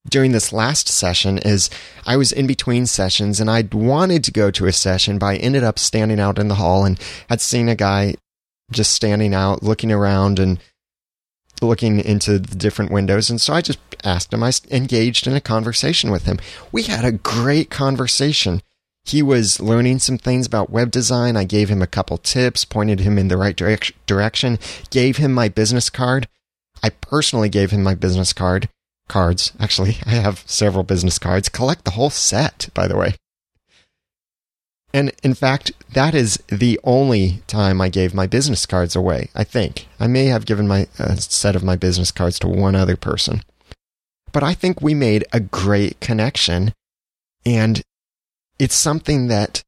during 0.09 0.31
this 0.31 0.51
last 0.53 0.87
session 0.87 1.37
is 1.37 1.69
I 2.07 2.17
was 2.17 2.31
in 2.31 2.47
between 2.47 2.87
sessions 2.87 3.39
and 3.39 3.51
I 3.51 3.67
wanted 3.71 4.23
to 4.23 4.31
go 4.31 4.49
to 4.49 4.65
a 4.65 4.71
session, 4.71 5.19
but 5.19 5.27
I 5.27 5.35
ended 5.35 5.63
up 5.63 5.77
standing 5.77 6.19
out 6.19 6.39
in 6.39 6.47
the 6.47 6.55
hall 6.55 6.85
and 6.85 6.99
had 7.29 7.39
seen 7.39 7.69
a 7.69 7.75
guy 7.75 8.15
just 8.71 8.93
standing 8.93 9.35
out, 9.35 9.61
looking 9.61 9.91
around 9.91 10.39
and 10.39 10.59
looking 11.61 11.99
into 11.99 12.39
the 12.39 12.55
different 12.55 12.91
windows. 12.91 13.29
And 13.29 13.39
so 13.39 13.53
I 13.53 13.61
just 13.61 13.79
asked 14.03 14.33
him, 14.33 14.43
I 14.43 14.51
engaged 14.71 15.27
in 15.27 15.35
a 15.35 15.41
conversation 15.41 16.11
with 16.11 16.25
him. 16.25 16.39
We 16.71 16.83
had 16.83 17.05
a 17.05 17.11
great 17.11 17.69
conversation 17.69 18.61
he 19.07 19.23
was 19.23 19.61
learning 19.61 19.99
some 19.99 20.17
things 20.17 20.45
about 20.45 20.69
web 20.69 20.91
design. 20.91 21.37
I 21.37 21.45
gave 21.45 21.69
him 21.69 21.81
a 21.81 21.87
couple 21.87 22.17
tips, 22.17 22.65
pointed 22.65 22.99
him 22.99 23.17
in 23.17 23.29
the 23.29 23.37
right 23.37 23.55
direc- 23.55 23.93
direction, 24.05 24.59
gave 24.89 25.15
him 25.15 25.33
my 25.33 25.47
business 25.47 25.89
card. 25.89 26.27
I 26.83 26.89
personally 26.89 27.47
gave 27.47 27.71
him 27.71 27.83
my 27.83 27.95
business 27.95 28.33
card. 28.33 28.67
Cards. 29.07 29.53
Actually, 29.59 29.97
I 30.05 30.11
have 30.11 30.43
several 30.45 30.83
business 30.83 31.19
cards. 31.19 31.47
Collect 31.47 31.85
the 31.85 31.91
whole 31.91 32.09
set, 32.09 32.67
by 32.73 32.87
the 32.87 32.97
way. 32.97 33.15
And 34.97 35.11
in 35.21 35.35
fact, 35.35 35.71
that 35.93 36.15
is 36.15 36.41
the 36.47 36.79
only 36.83 37.43
time 37.45 37.79
I 37.79 37.87
gave 37.87 38.15
my 38.15 38.25
business 38.25 38.65
cards 38.65 38.95
away, 38.95 39.29
I 39.35 39.43
think. 39.43 39.87
I 39.99 40.07
may 40.07 40.25
have 40.25 40.47
given 40.47 40.67
my 40.67 40.87
a 40.97 41.17
set 41.17 41.55
of 41.55 41.63
my 41.63 41.75
business 41.75 42.09
cards 42.09 42.39
to 42.39 42.47
one 42.47 42.73
other 42.73 42.97
person. 42.97 43.43
But 44.31 44.41
I 44.41 44.55
think 44.55 44.81
we 44.81 44.95
made 44.95 45.23
a 45.31 45.39
great 45.39 45.99
connection 45.99 46.73
and 47.45 47.83
it's 48.57 48.73
something 48.73 49.27
that 49.27 49.61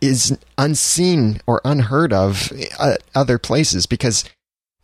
is 0.00 0.36
unseen 0.58 1.40
or 1.46 1.60
unheard 1.64 2.12
of 2.12 2.50
at 2.80 3.04
other 3.14 3.38
places 3.38 3.86
because 3.86 4.24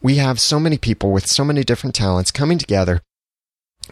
we 0.00 0.18
have 0.18 0.38
so 0.38 0.60
many 0.60 0.78
people 0.78 1.10
with 1.10 1.26
so 1.26 1.44
many 1.44 1.64
different 1.64 1.96
talents 1.96 2.30
coming 2.30 2.58
together. 2.58 3.00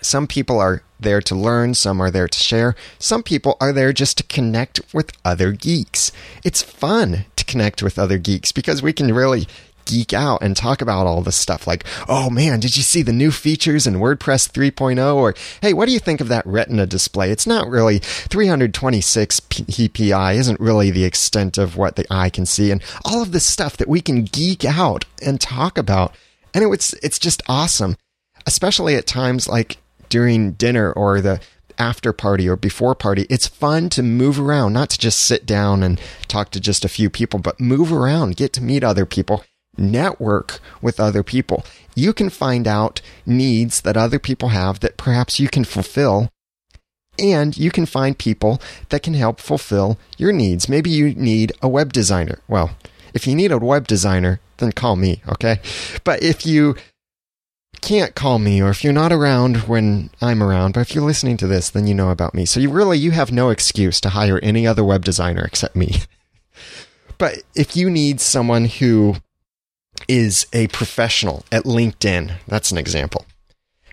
Some 0.01 0.27
people 0.27 0.59
are 0.59 0.83
there 0.99 1.21
to 1.23 1.35
learn, 1.35 1.75
some 1.75 2.01
are 2.01 2.11
there 2.11 2.29
to 2.29 2.39
share, 2.39 2.75
some 2.99 3.23
people 3.23 3.57
are 3.61 3.73
there 3.73 3.93
just 3.93 4.17
to 4.19 4.25
connect 4.25 4.81
with 4.95 5.13
other 5.25 5.53
geeks. 5.53 6.13
It's 6.45 6.63
fun 6.63 7.27
to 7.37 7.45
connect 7.45 7.83
with 7.83 7.99
other 7.99 8.19
geeks 8.19 8.53
because 8.53 8.83
we 8.83 8.93
can 8.93 9.13
really 9.13 9.47
geek 9.85 10.13
out 10.13 10.43
and 10.43 10.57
talk 10.57 10.81
about 10.81 11.07
all 11.07 11.23
this 11.23 11.37
stuff 11.37 11.67
like, 11.67 11.85
oh 12.09 12.31
man, 12.31 12.61
did 12.61 12.77
you 12.77 12.83
see 12.83 13.03
the 13.03 13.13
new 13.13 13.31
features 13.31 13.87
in 13.87 13.95
WordPress 13.95 14.51
3.0? 14.51 15.15
Or, 15.15 15.35
hey, 15.61 15.73
what 15.73 15.87
do 15.87 15.93
you 15.93 15.99
think 15.99 16.21
of 16.21 16.29
that 16.29 16.47
Retina 16.47 16.87
display? 16.87 17.31
It's 17.31 17.47
not 17.47 17.69
really 17.69 17.99
326 17.99 19.41
ppi 19.41 20.35
isn't 20.37 20.61
really 20.61 20.91
the 20.91 21.05
extent 21.05 21.59
of 21.59 21.77
what 21.77 21.97
the 21.97 22.07
eye 22.11 22.31
can 22.31 22.47
see. 22.47 22.71
And 22.71 22.83
all 23.05 23.23
of 23.23 23.33
this 23.33 23.47
stuff 23.47 23.77
that 23.77 23.89
we 23.89 24.01
can 24.01 24.25
geek 24.25 24.65
out 24.65 25.05
and 25.21 25.41
talk 25.41 25.79
about. 25.79 26.15
And 26.55 26.65
it's, 26.73 26.93
it's 26.95 27.19
just 27.19 27.43
awesome, 27.49 27.97
especially 28.47 28.95
at 28.95 29.07
times 29.07 29.49
like 29.49 29.79
during 30.13 30.53
dinner 30.53 30.93
or 30.93 31.23
the 31.23 31.41
after 31.79 32.13
party 32.13 32.47
or 32.47 32.55
before 32.55 32.95
party. 32.95 33.27
It's 33.31 33.47
fun 33.47 33.89
to 33.89 34.03
move 34.03 34.39
around, 34.39 34.75
not 34.75 34.91
to 34.91 34.99
just 34.99 35.21
sit 35.21 35.47
down 35.47 35.83
and 35.83 35.99
talk 36.29 36.51
to 36.51 36.61
just 36.61 36.85
a 36.85 36.89
few 36.89 37.09
people, 37.09 37.41
but 37.41 37.59
move 37.59 37.91
around, 37.91 38.37
get 38.37 38.53
to 38.53 38.63
meet 38.63 38.85
other 38.85 39.07
people, 39.07 39.43
network 39.79 40.61
with 40.83 41.01
other 41.01 41.23
people. 41.23 41.65
You 41.95 42.13
can 42.13 42.29
find 42.29 42.69
out 42.69 43.01
needs 43.25 43.81
that 43.81 43.97
other 43.97 44.19
people 44.19 44.51
have 44.51 44.81
that 44.81 44.99
perhaps 44.99 45.41
you 45.41 45.49
can 45.49 45.65
fulfill. 45.65 46.29
And 47.19 47.57
you 47.57 47.71
can 47.71 47.87
find 47.87 48.19
people 48.19 48.61
that 48.91 49.03
can 49.03 49.15
help 49.15 49.41
fulfill 49.41 49.99
your 50.19 50.33
needs. 50.33 50.69
Maybe 50.69 50.91
you 50.91 51.15
need 51.15 51.53
a 51.63 51.69
web 51.69 51.95
designer. 51.95 52.41
Well, 52.49 52.77
if 53.15 53.27
you 53.27 53.35
need 53.35 53.51
a 53.51 53.57
web 53.57 53.87
designer, 53.87 54.41
then 54.59 54.73
call 54.73 54.97
me, 54.97 55.23
okay? 55.27 55.61
But 56.05 56.23
if 56.23 56.45
you 56.45 56.77
can't 57.83 58.15
call 58.15 58.39
me 58.39 58.63
or 58.63 58.71
if 58.71 58.83
you're 58.83 58.93
not 58.93 59.13
around 59.13 59.69
when 59.69 60.09
I'm 60.21 60.43
around, 60.43 60.73
but 60.73 60.81
if 60.81 60.95
you're 60.95 61.05
listening 61.05 61.37
to 61.39 61.47
this, 61.47 61.69
then 61.69 61.87
you 61.87 61.95
know 61.95 62.11
about 62.11 62.35
me. 62.35 62.47
So 62.47 62.61
you 62.61 62.71
really 62.71 62.97
you 62.97 63.11
have 63.11 63.31
no 63.31 63.51
excuse 63.51 64.01
to 64.01 64.11
hire 64.11 64.39
any 64.43 64.67
other 64.67 64.85
web 64.85 65.05
designer 65.05 65.45
except 65.45 65.77
me. 65.77 65.97
but 67.19 67.43
if 67.55 67.77
you 67.77 67.91
need 67.91 68.21
someone 68.21 68.65
who 68.65 69.17
is 70.09 70.47
a 70.53 70.69
professional 70.69 71.45
at 71.53 71.65
LinkedIn, 71.65 72.37
that's 72.47 72.71
an 72.71 72.79
example. 72.79 73.27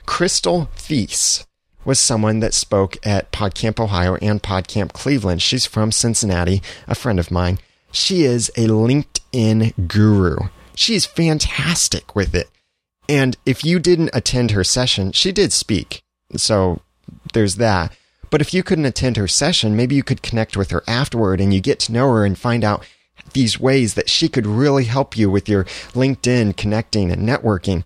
Crystal 0.06 0.70
Thies 0.76 1.46
was 1.86 2.00
someone 2.00 2.40
that 2.40 2.54
spoke 2.54 2.98
at 3.06 3.32
PodCamp 3.32 3.80
Ohio 3.80 4.16
and 4.22 4.42
PodCamp 4.42 4.94
Cleveland. 4.94 5.42
She's 5.42 5.66
from 5.66 5.92
Cincinnati, 5.92 6.62
a 6.88 6.96
friend 6.96 7.20
of 7.20 7.32
mine. 7.32 7.60
She 7.92 8.24
is 8.24 8.50
a 8.50 8.68
LinkedIn 8.68 9.88
guru. 9.88 10.38
She's 10.76 11.06
fantastic 11.06 12.16
with 12.16 12.36
it. 12.36 12.50
And 13.10 13.36
if 13.46 13.66
you 13.66 13.80
didn't 13.80 14.12
attend 14.14 14.52
her 14.52 14.64
session, 14.64 15.12
she 15.12 15.32
did 15.32 15.52
speak. 15.52 16.04
So 16.38 16.82
there's 17.34 17.56
that. 17.56 17.92
But 18.30 18.40
if 18.40 18.54
you 18.54 18.62
couldn't 18.62 18.86
attend 18.86 19.18
her 19.18 19.28
session, 19.28 19.76
maybe 19.76 19.96
you 19.96 20.04
could 20.04 20.22
connect 20.22 20.56
with 20.56 20.70
her 20.70 20.84
afterward 20.88 21.42
and 21.42 21.52
you 21.52 21.60
get 21.60 21.80
to 21.80 21.92
know 21.92 22.08
her 22.12 22.24
and 22.24 22.38
find 22.38 22.64
out 22.64 22.86
these 23.34 23.60
ways 23.60 23.96
that 23.96 24.10
she 24.10 24.30
could 24.30 24.46
really 24.46 24.86
help 24.86 25.18
you 25.18 25.30
with 25.30 25.50
your 25.50 25.64
LinkedIn 25.94 26.56
connecting 26.56 27.12
and 27.12 27.28
networking. 27.28 27.84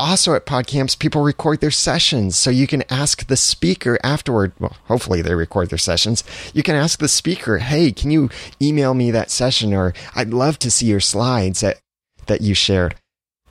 Also 0.00 0.34
at 0.34 0.46
PodCamps, 0.46 0.98
people 0.98 1.22
record 1.22 1.60
their 1.60 1.70
sessions, 1.70 2.36
so 2.36 2.50
you 2.50 2.66
can 2.66 2.82
ask 2.90 3.28
the 3.28 3.36
speaker 3.36 3.96
afterward. 4.02 4.52
Well, 4.58 4.76
hopefully 4.86 5.22
they 5.22 5.36
record 5.36 5.70
their 5.70 5.78
sessions. 5.78 6.24
You 6.52 6.64
can 6.64 6.74
ask 6.74 6.98
the 6.98 7.06
speaker, 7.06 7.58
"Hey, 7.58 7.92
can 7.92 8.10
you 8.10 8.28
email 8.60 8.94
me 8.94 9.12
that 9.12 9.30
session?" 9.30 9.72
Or 9.72 9.94
"I'd 10.16 10.30
love 10.30 10.58
to 10.58 10.70
see 10.70 10.86
your 10.86 10.98
slides 10.98 11.60
that 11.60 11.78
that 12.26 12.40
you 12.40 12.54
shared." 12.54 12.96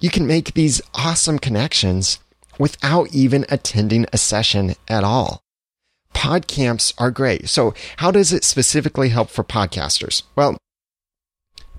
You 0.04 0.10
can 0.10 0.28
make 0.28 0.54
these 0.54 0.82
awesome 0.94 1.40
connections 1.40 2.20
without 2.60 3.16
even 3.16 3.46
attending 3.48 4.06
a 4.12 4.18
session 4.18 4.76
at 4.90 5.06
all. 5.06 5.40
Podcamps 6.14 6.94
are 6.98 7.10
great. 7.10 7.48
So, 7.48 7.74
how 7.96 8.12
does 8.12 8.34
it 8.34 8.44
specifically 8.44 9.10
help 9.10 9.30
for 9.30 9.46
podcasters? 9.46 10.24
Well, 10.36 10.58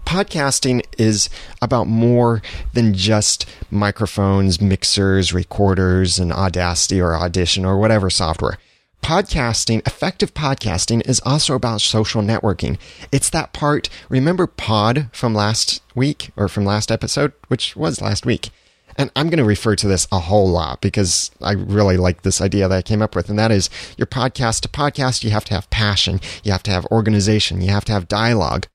podcasting 0.06 0.86
is 0.96 1.28
about 1.60 1.86
more 1.86 2.40
than 2.72 2.94
just 2.94 3.46
microphones, 3.70 4.58
mixers, 4.58 5.34
recorders, 5.34 6.18
and 6.18 6.32
Audacity 6.32 7.02
or 7.02 7.14
Audition 7.14 7.66
or 7.66 7.76
whatever 7.76 8.08
software. 8.08 8.56
Podcasting, 9.04 9.86
effective 9.86 10.34
podcasting 10.34 11.06
is 11.06 11.20
also 11.24 11.54
about 11.54 11.80
social 11.82 12.22
networking. 12.22 12.78
It's 13.12 13.30
that 13.30 13.52
part, 13.52 13.88
remember 14.08 14.46
pod 14.46 15.08
from 15.12 15.34
last 15.34 15.82
week 15.94 16.30
or 16.36 16.48
from 16.48 16.64
last 16.64 16.90
episode, 16.90 17.32
which 17.48 17.76
was 17.76 18.00
last 18.00 18.24
week. 18.24 18.50
And 18.96 19.10
I'm 19.14 19.28
going 19.28 19.38
to 19.38 19.44
refer 19.44 19.76
to 19.76 19.88
this 19.88 20.08
a 20.10 20.20
whole 20.20 20.48
lot 20.48 20.80
because 20.80 21.30
I 21.42 21.52
really 21.52 21.96
like 21.96 22.22
this 22.22 22.40
idea 22.40 22.66
that 22.66 22.76
I 22.76 22.82
came 22.82 23.02
up 23.02 23.14
with. 23.14 23.28
And 23.28 23.38
that 23.38 23.52
is 23.52 23.68
your 23.96 24.06
podcast 24.06 24.60
to 24.62 24.68
podcast, 24.68 25.22
you 25.22 25.30
have 25.30 25.44
to 25.44 25.54
have 25.54 25.70
passion. 25.70 26.20
You 26.42 26.52
have 26.52 26.62
to 26.64 26.70
have 26.70 26.86
organization. 26.86 27.60
You 27.60 27.70
have 27.70 27.84
to 27.86 27.92
have 27.92 28.08
dialogue 28.08 28.66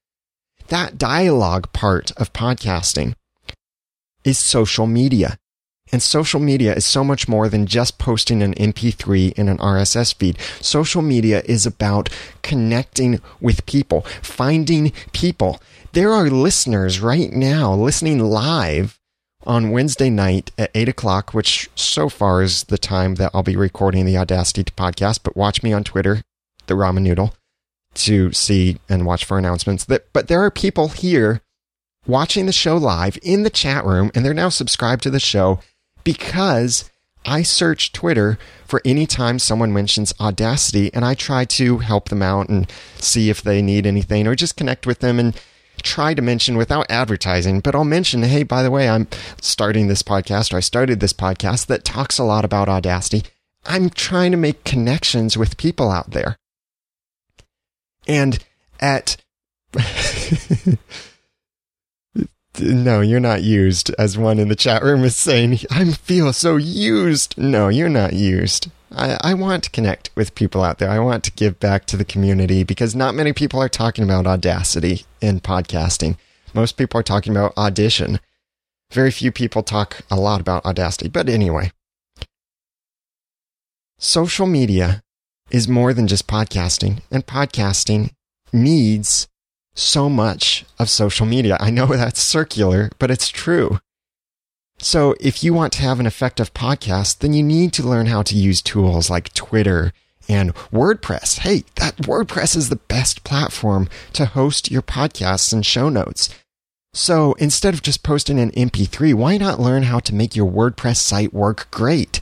that 0.69 0.97
dialogue 0.97 1.71
part 1.73 2.11
of 2.11 2.31
podcasting 2.31 3.15
is 4.23 4.39
social 4.39 4.87
media. 4.87 5.37
And 5.91 6.03
social 6.03 6.39
media 6.39 6.73
is 6.73 6.85
so 6.85 7.03
much 7.03 7.27
more 7.27 7.49
than 7.49 7.65
just 7.65 7.97
posting 7.97 8.43
an 8.43 8.53
MP3 8.53 9.33
in 9.33 9.49
an 9.49 9.57
RSS 9.57 10.13
feed. 10.13 10.37
Social 10.61 11.01
media 11.01 11.41
is 11.45 11.65
about 11.65 12.09
connecting 12.43 13.19
with 13.41 13.65
people, 13.65 14.01
finding 14.21 14.91
people. 15.13 15.59
There 15.93 16.11
are 16.11 16.29
listeners 16.29 16.99
right 16.99 17.31
now 17.31 17.73
listening 17.73 18.19
live 18.19 18.99
on 19.47 19.71
Wednesday 19.71 20.09
night 20.09 20.51
at 20.57 20.69
8 20.75 20.89
o'clock, 20.89 21.33
which 21.33 21.69
so 21.73 22.09
far 22.09 22.43
is 22.43 22.65
the 22.65 22.77
time 22.77 23.15
that 23.15 23.31
I'll 23.33 23.41
be 23.41 23.55
recording 23.55 24.05
the 24.05 24.17
Audacity 24.17 24.63
podcast. 24.63 25.21
But 25.23 25.35
watch 25.35 25.63
me 25.63 25.73
on 25.73 25.83
Twitter, 25.83 26.21
the 26.67 26.75
Ramen 26.75 27.01
Noodle 27.01 27.33
to 27.95 28.31
see 28.31 28.77
and 28.87 29.05
watch 29.05 29.25
for 29.25 29.39
announcements. 29.39 29.85
But 29.85 30.27
there 30.27 30.43
are 30.43 30.51
people 30.51 30.89
here 30.89 31.41
watching 32.05 32.45
the 32.45 32.51
show 32.51 32.77
live 32.77 33.17
in 33.23 33.43
the 33.43 33.49
chat 33.49 33.83
room, 33.85 34.11
and 34.13 34.23
they're 34.23 34.33
now 34.33 34.49
subscribed 34.49 35.01
to 35.03 35.09
the 35.09 35.19
show 35.19 35.59
because 36.13 36.89
I 37.23 37.43
search 37.43 37.91
Twitter 37.91 38.39
for 38.65 38.81
any 38.83 39.05
time 39.05 39.37
someone 39.37 39.71
mentions 39.71 40.11
Audacity, 40.19 40.91
and 40.91 41.05
I 41.05 41.13
try 41.13 41.45
to 41.45 41.77
help 41.77 42.09
them 42.09 42.23
out 42.23 42.49
and 42.49 42.67
see 42.97 43.29
if 43.29 43.43
they 43.43 43.61
need 43.61 43.85
anything, 43.85 44.25
or 44.25 44.33
just 44.33 44.57
connect 44.57 44.87
with 44.87 45.01
them 45.01 45.19
and 45.19 45.39
try 45.83 46.15
to 46.15 46.21
mention 46.23 46.57
without 46.57 46.87
advertising, 46.89 47.59
but 47.59 47.75
I'll 47.75 47.83
mention, 47.83 48.23
hey, 48.23 48.41
by 48.41 48.63
the 48.63 48.71
way, 48.71 48.89
I'm 48.89 49.07
starting 49.39 49.87
this 49.87 50.01
podcast, 50.01 50.51
or 50.51 50.57
I 50.57 50.61
started 50.61 50.99
this 50.99 51.13
podcast 51.13 51.67
that 51.67 51.85
talks 51.85 52.17
a 52.17 52.23
lot 52.23 52.43
about 52.43 52.69
Audacity. 52.69 53.23
I'm 53.65 53.91
trying 53.91 54.31
to 54.31 54.37
make 54.37 54.63
connections 54.63 55.37
with 55.37 55.57
people 55.57 55.91
out 55.91 56.09
there. 56.09 56.37
And 58.07 58.43
at 58.79 59.17
no, 62.59 63.01
you're 63.01 63.19
not 63.19 63.43
used, 63.43 63.93
as 63.97 64.17
one 64.17 64.39
in 64.39 64.47
the 64.47 64.55
chat 64.55 64.83
room 64.83 65.03
is 65.03 65.15
saying. 65.15 65.59
I 65.71 65.91
feel 65.91 66.33
so 66.33 66.57
used. 66.57 67.37
No, 67.37 67.67
you're 67.67 67.89
not 67.89 68.13
used. 68.13 68.69
I, 68.91 69.17
I 69.21 69.33
want 69.33 69.63
to 69.65 69.69
connect 69.69 70.09
with 70.15 70.35
people 70.35 70.63
out 70.63 70.79
there. 70.79 70.89
I 70.89 70.99
want 70.99 71.23
to 71.25 71.31
give 71.31 71.59
back 71.59 71.85
to 71.85 71.97
the 71.97 72.05
community 72.05 72.63
because 72.63 72.95
not 72.95 73.15
many 73.15 73.33
people 73.33 73.61
are 73.61 73.69
talking 73.69 74.03
about 74.03 74.25
Audacity 74.25 75.05
in 75.21 75.39
podcasting. 75.39 76.17
Most 76.53 76.77
people 76.77 76.99
are 76.99 77.03
talking 77.03 77.31
about 77.31 77.57
Audition. 77.57 78.19
Very 78.91 79.11
few 79.11 79.31
people 79.31 79.61
talk 79.61 80.01
a 80.09 80.19
lot 80.19 80.41
about 80.41 80.65
Audacity. 80.65 81.07
But 81.07 81.29
anyway, 81.29 81.71
social 83.99 84.47
media 84.47 85.03
is 85.51 85.67
more 85.67 85.93
than 85.93 86.07
just 86.07 86.27
podcasting, 86.27 87.01
and 87.11 87.25
podcasting 87.25 88.11
needs 88.51 89.27
so 89.75 90.09
much 90.09 90.65
of 90.77 90.89
social 90.89 91.25
media. 91.25 91.57
I 91.59 91.69
know 91.69 91.85
that's 91.87 92.21
circular, 92.21 92.89
but 92.99 93.11
it's 93.11 93.29
true. 93.29 93.79
So 94.77 95.15
if 95.19 95.43
you 95.43 95.53
want 95.53 95.73
to 95.73 95.81
have 95.81 95.99
an 95.99 96.05
effective 96.05 96.53
podcast, 96.53 97.19
then 97.19 97.33
you 97.33 97.43
need 97.43 97.73
to 97.73 97.87
learn 97.87 98.05
how 98.05 98.23
to 98.23 98.35
use 98.35 98.61
tools 98.61 99.09
like 99.09 99.33
Twitter 99.33 99.91
and 100.29 100.53
WordPress. 100.71 101.39
Hey, 101.39 101.63
that 101.75 101.97
WordPress 101.97 102.55
is 102.55 102.69
the 102.69 102.77
best 102.77 103.23
platform 103.23 103.89
to 104.13 104.25
host 104.25 104.71
your 104.71 104.81
podcasts 104.81 105.51
and 105.51 105.65
show 105.65 105.89
notes. 105.89 106.29
So 106.93 107.33
instead 107.33 107.73
of 107.73 107.81
just 107.81 108.03
posting 108.03 108.39
an 108.39 108.51
MP3, 108.51 109.13
why 109.13 109.37
not 109.37 109.59
learn 109.59 109.83
how 109.83 109.99
to 109.99 110.15
make 110.15 110.35
your 110.35 110.49
WordPress 110.49 110.97
site 110.97 111.33
work 111.33 111.69
great? 111.71 112.21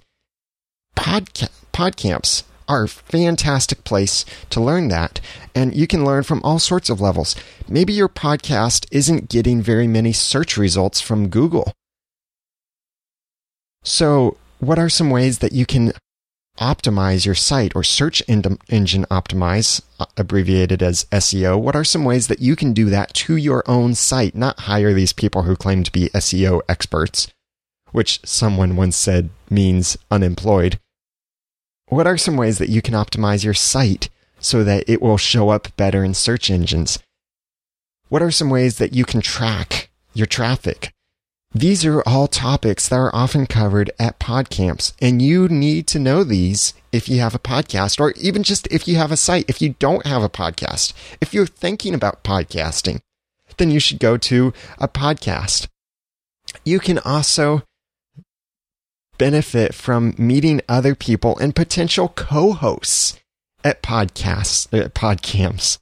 Podca- 0.95 1.49
PodCamps 1.73 2.43
are 2.67 2.83
a 2.83 2.87
fantastic 2.89 3.83
place 3.83 4.25
to 4.49 4.61
learn 4.61 4.87
that. 4.89 5.19
And 5.55 5.75
you 5.75 5.87
can 5.87 6.05
learn 6.05 6.23
from 6.23 6.41
all 6.43 6.59
sorts 6.59 6.89
of 6.89 7.01
levels. 7.01 7.35
Maybe 7.67 7.93
your 7.93 8.09
podcast 8.09 8.85
isn't 8.91 9.29
getting 9.29 9.61
very 9.61 9.87
many 9.87 10.13
search 10.13 10.57
results 10.57 11.01
from 11.01 11.29
Google. 11.29 11.73
So, 13.83 14.37
what 14.59 14.79
are 14.79 14.89
some 14.89 15.09
ways 15.09 15.39
that 15.39 15.53
you 15.53 15.65
can 15.65 15.93
optimize 16.59 17.25
your 17.25 17.35
site 17.35 17.75
or 17.75 17.83
search 17.83 18.21
engine 18.27 19.05
optimize, 19.05 19.81
uh, 19.99 20.05
abbreviated 20.17 20.81
as 20.81 21.05
SEO? 21.05 21.59
What 21.59 21.75
are 21.75 21.83
some 21.83 22.03
ways 22.03 22.27
that 22.27 22.39
you 22.41 22.55
can 22.55 22.73
do 22.73 22.89
that 22.89 23.13
to 23.13 23.35
your 23.35 23.63
own 23.67 23.95
site, 23.95 24.35
not 24.35 24.61
hire 24.61 24.93
these 24.93 25.13
people 25.13 25.43
who 25.43 25.55
claim 25.55 25.83
to 25.83 25.91
be 25.91 26.09
SEO 26.09 26.61
experts, 26.67 27.27
which 27.91 28.19
someone 28.25 28.75
once 28.75 28.95
said 28.95 29.29
means 29.49 29.97
unemployed? 30.11 30.79
What 31.87 32.07
are 32.07 32.17
some 32.17 32.37
ways 32.37 32.57
that 32.57 32.69
you 32.69 32.81
can 32.81 32.93
optimize 32.93 33.43
your 33.43 33.53
site 33.53 34.09
so 34.39 34.63
that 34.63 34.87
it 34.87 35.01
will 35.01 35.17
show 35.17 35.49
up 35.49 35.75
better 35.77 36.03
in 36.03 36.13
search 36.13 36.49
engines? 36.49 36.99
What 38.09 38.21
are 38.21 38.31
some 38.31 38.49
ways 38.49 38.77
that 38.77 38.93
you 38.93 39.03
can 39.03 39.21
track 39.21 39.87
your 40.17 40.27
traffic. 40.27 40.91
These 41.53 41.85
are 41.85 42.01
all 42.01 42.27
topics 42.27 42.89
that 42.89 42.97
are 42.97 43.15
often 43.15 43.45
covered 43.45 43.91
at 43.99 44.19
PodCamps, 44.19 44.93
and 45.01 45.21
you 45.21 45.47
need 45.47 45.87
to 45.87 45.99
know 45.99 46.23
these 46.23 46.73
if 46.91 47.07
you 47.07 47.19
have 47.19 47.35
a 47.35 47.39
podcast, 47.39 47.99
or 47.99 48.11
even 48.11 48.43
just 48.43 48.67
if 48.67 48.87
you 48.87 48.97
have 48.97 49.11
a 49.11 49.17
site. 49.17 49.45
If 49.47 49.61
you 49.61 49.75
don't 49.79 50.05
have 50.05 50.23
a 50.23 50.29
podcast, 50.29 50.93
if 51.21 51.33
you're 51.33 51.47
thinking 51.47 51.93
about 51.93 52.23
podcasting, 52.23 52.99
then 53.57 53.71
you 53.71 53.79
should 53.79 53.99
go 53.99 54.17
to 54.17 54.53
a 54.77 54.87
podcast. 54.87 55.67
You 56.65 56.79
can 56.79 56.99
also 56.99 57.63
benefit 59.17 59.73
from 59.73 60.15
meeting 60.17 60.61
other 60.67 60.95
people 60.95 61.37
and 61.37 61.55
potential 61.55 62.09
co-hosts 62.09 63.19
at 63.63 63.81
podcasts, 63.81 64.71
uh, 64.73 64.85
at 64.85 64.93
PodCamps. 64.93 65.77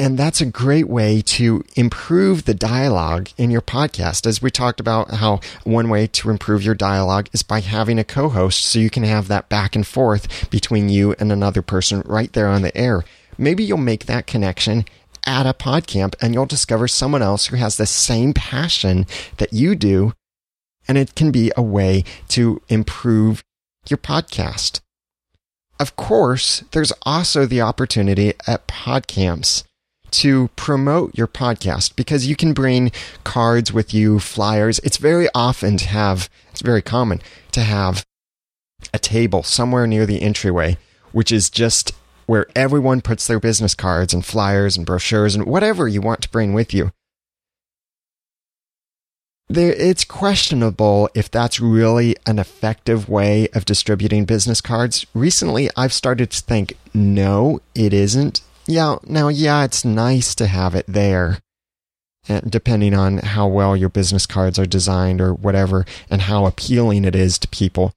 And 0.00 0.16
that's 0.16 0.40
a 0.40 0.46
great 0.46 0.88
way 0.88 1.22
to 1.22 1.64
improve 1.74 2.44
the 2.44 2.54
dialogue 2.54 3.30
in 3.36 3.50
your 3.50 3.60
podcast. 3.60 4.26
As 4.26 4.40
we 4.40 4.48
talked 4.48 4.78
about 4.78 5.10
how 5.14 5.40
one 5.64 5.88
way 5.88 6.06
to 6.06 6.30
improve 6.30 6.62
your 6.62 6.76
dialogue 6.76 7.28
is 7.32 7.42
by 7.42 7.58
having 7.60 7.98
a 7.98 8.04
co-host 8.04 8.62
so 8.62 8.78
you 8.78 8.90
can 8.90 9.02
have 9.02 9.26
that 9.26 9.48
back 9.48 9.74
and 9.74 9.84
forth 9.84 10.48
between 10.50 10.88
you 10.88 11.16
and 11.18 11.32
another 11.32 11.62
person 11.62 12.02
right 12.06 12.32
there 12.32 12.46
on 12.46 12.62
the 12.62 12.76
air. 12.76 13.04
Maybe 13.36 13.64
you'll 13.64 13.78
make 13.78 14.06
that 14.06 14.28
connection 14.28 14.84
at 15.28 15.46
a 15.46 15.52
podcamp 15.52 16.14
and 16.22 16.32
you'll 16.32 16.46
discover 16.46 16.88
someone 16.88 17.20
else 17.20 17.46
who 17.46 17.56
has 17.56 17.76
the 17.76 17.84
same 17.84 18.32
passion 18.32 19.06
that 19.36 19.52
you 19.52 19.76
do. 19.76 20.14
And 20.88 20.96
it 20.96 21.14
can 21.14 21.30
be 21.30 21.52
a 21.54 21.60
way 21.62 22.02
to 22.28 22.62
improve 22.70 23.44
your 23.90 23.98
podcast. 23.98 24.80
Of 25.78 25.96
course, 25.96 26.64
there's 26.72 26.94
also 27.02 27.44
the 27.44 27.60
opportunity 27.60 28.32
at 28.46 28.66
podcamps 28.66 29.64
to 30.12 30.48
promote 30.56 31.16
your 31.16 31.26
podcast 31.26 31.94
because 31.94 32.26
you 32.26 32.34
can 32.34 32.54
bring 32.54 32.90
cards 33.22 33.70
with 33.70 33.92
you, 33.92 34.18
flyers. 34.18 34.78
It's 34.78 34.96
very 34.96 35.28
often 35.34 35.76
to 35.76 35.86
have, 35.88 36.30
it's 36.50 36.62
very 36.62 36.80
common 36.80 37.20
to 37.52 37.60
have 37.60 38.06
a 38.94 38.98
table 38.98 39.42
somewhere 39.42 39.86
near 39.86 40.06
the 40.06 40.22
entryway, 40.22 40.78
which 41.12 41.30
is 41.30 41.50
just 41.50 41.92
where 42.28 42.46
everyone 42.54 43.00
puts 43.00 43.26
their 43.26 43.40
business 43.40 43.74
cards 43.74 44.12
and 44.12 44.22
flyers 44.22 44.76
and 44.76 44.84
brochures 44.84 45.34
and 45.34 45.46
whatever 45.46 45.88
you 45.88 46.02
want 46.02 46.20
to 46.20 46.28
bring 46.28 46.52
with 46.52 46.74
you. 46.74 46.92
There, 49.48 49.72
it's 49.72 50.04
questionable 50.04 51.08
if 51.14 51.30
that's 51.30 51.58
really 51.58 52.16
an 52.26 52.38
effective 52.38 53.08
way 53.08 53.48
of 53.54 53.64
distributing 53.64 54.26
business 54.26 54.60
cards. 54.60 55.06
Recently, 55.14 55.70
I've 55.74 55.94
started 55.94 56.30
to 56.32 56.42
think, 56.42 56.74
no, 56.92 57.60
it 57.74 57.94
isn't. 57.94 58.42
Yeah, 58.66 58.96
now, 59.06 59.28
yeah, 59.28 59.64
it's 59.64 59.86
nice 59.86 60.34
to 60.34 60.48
have 60.48 60.74
it 60.74 60.84
there, 60.86 61.38
eh, 62.28 62.42
depending 62.46 62.92
on 62.92 63.16
how 63.18 63.48
well 63.48 63.74
your 63.74 63.88
business 63.88 64.26
cards 64.26 64.58
are 64.58 64.66
designed 64.66 65.22
or 65.22 65.32
whatever, 65.32 65.86
and 66.10 66.20
how 66.20 66.44
appealing 66.44 67.06
it 67.06 67.16
is 67.16 67.38
to 67.38 67.48
people. 67.48 67.94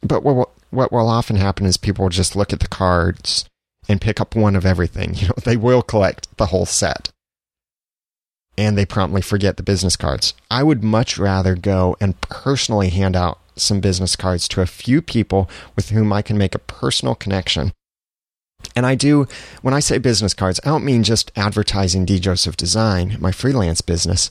But 0.00 0.22
what 0.22 0.50
what 0.70 0.92
will 0.92 1.08
often 1.08 1.36
happen 1.36 1.66
is 1.66 1.76
people 1.76 2.04
will 2.04 2.10
just 2.10 2.36
look 2.36 2.52
at 2.52 2.60
the 2.60 2.68
cards 2.68 3.48
and 3.88 4.00
pick 4.00 4.20
up 4.20 4.34
one 4.34 4.56
of 4.56 4.66
everything. 4.66 5.14
You 5.24 5.28
know, 5.28 5.34
they 5.44 5.56
will 5.56 5.82
collect 5.82 6.36
the 6.36 6.46
whole 6.46 6.66
set. 6.66 7.10
And 8.56 8.78
they 8.78 8.86
promptly 8.86 9.22
forget 9.22 9.56
the 9.56 9.62
business 9.62 9.96
cards. 9.96 10.34
I 10.50 10.62
would 10.62 10.84
much 10.84 11.18
rather 11.18 11.56
go 11.56 11.96
and 12.00 12.20
personally 12.20 12.90
hand 12.90 13.16
out 13.16 13.40
some 13.56 13.80
business 13.80 14.16
cards 14.16 14.46
to 14.48 14.60
a 14.60 14.66
few 14.66 15.02
people 15.02 15.50
with 15.76 15.90
whom 15.90 16.12
I 16.12 16.22
can 16.22 16.38
make 16.38 16.54
a 16.54 16.60
personal 16.60 17.14
connection 17.14 17.72
and 18.76 18.86
I 18.86 18.94
do, 18.94 19.26
when 19.62 19.74
I 19.74 19.80
say 19.80 19.98
business 19.98 20.34
cards, 20.34 20.60
I 20.64 20.68
don't 20.68 20.84
mean 20.84 21.02
just 21.02 21.32
advertising 21.36 22.04
D. 22.04 22.18
Joseph 22.18 22.56
Design, 22.56 23.16
my 23.20 23.32
freelance 23.32 23.80
business, 23.80 24.30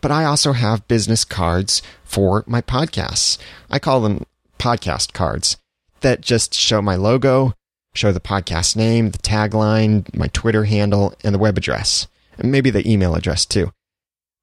but 0.00 0.10
I 0.10 0.24
also 0.24 0.52
have 0.52 0.88
business 0.88 1.24
cards 1.24 1.82
for 2.04 2.44
my 2.46 2.60
podcasts. 2.60 3.38
I 3.70 3.78
call 3.78 4.00
them 4.00 4.24
podcast 4.58 5.12
cards 5.12 5.56
that 6.00 6.20
just 6.20 6.54
show 6.54 6.82
my 6.82 6.96
logo, 6.96 7.54
show 7.96 8.12
the 8.12 8.20
podcast 8.20 8.76
name, 8.76 9.10
the 9.10 9.18
tagline, 9.18 10.14
my 10.14 10.28
Twitter 10.28 10.64
handle, 10.64 11.14
and 11.24 11.34
the 11.34 11.38
web 11.38 11.56
address, 11.56 12.06
and 12.38 12.52
maybe 12.52 12.70
the 12.70 12.90
email 12.90 13.14
address 13.14 13.44
too. 13.44 13.72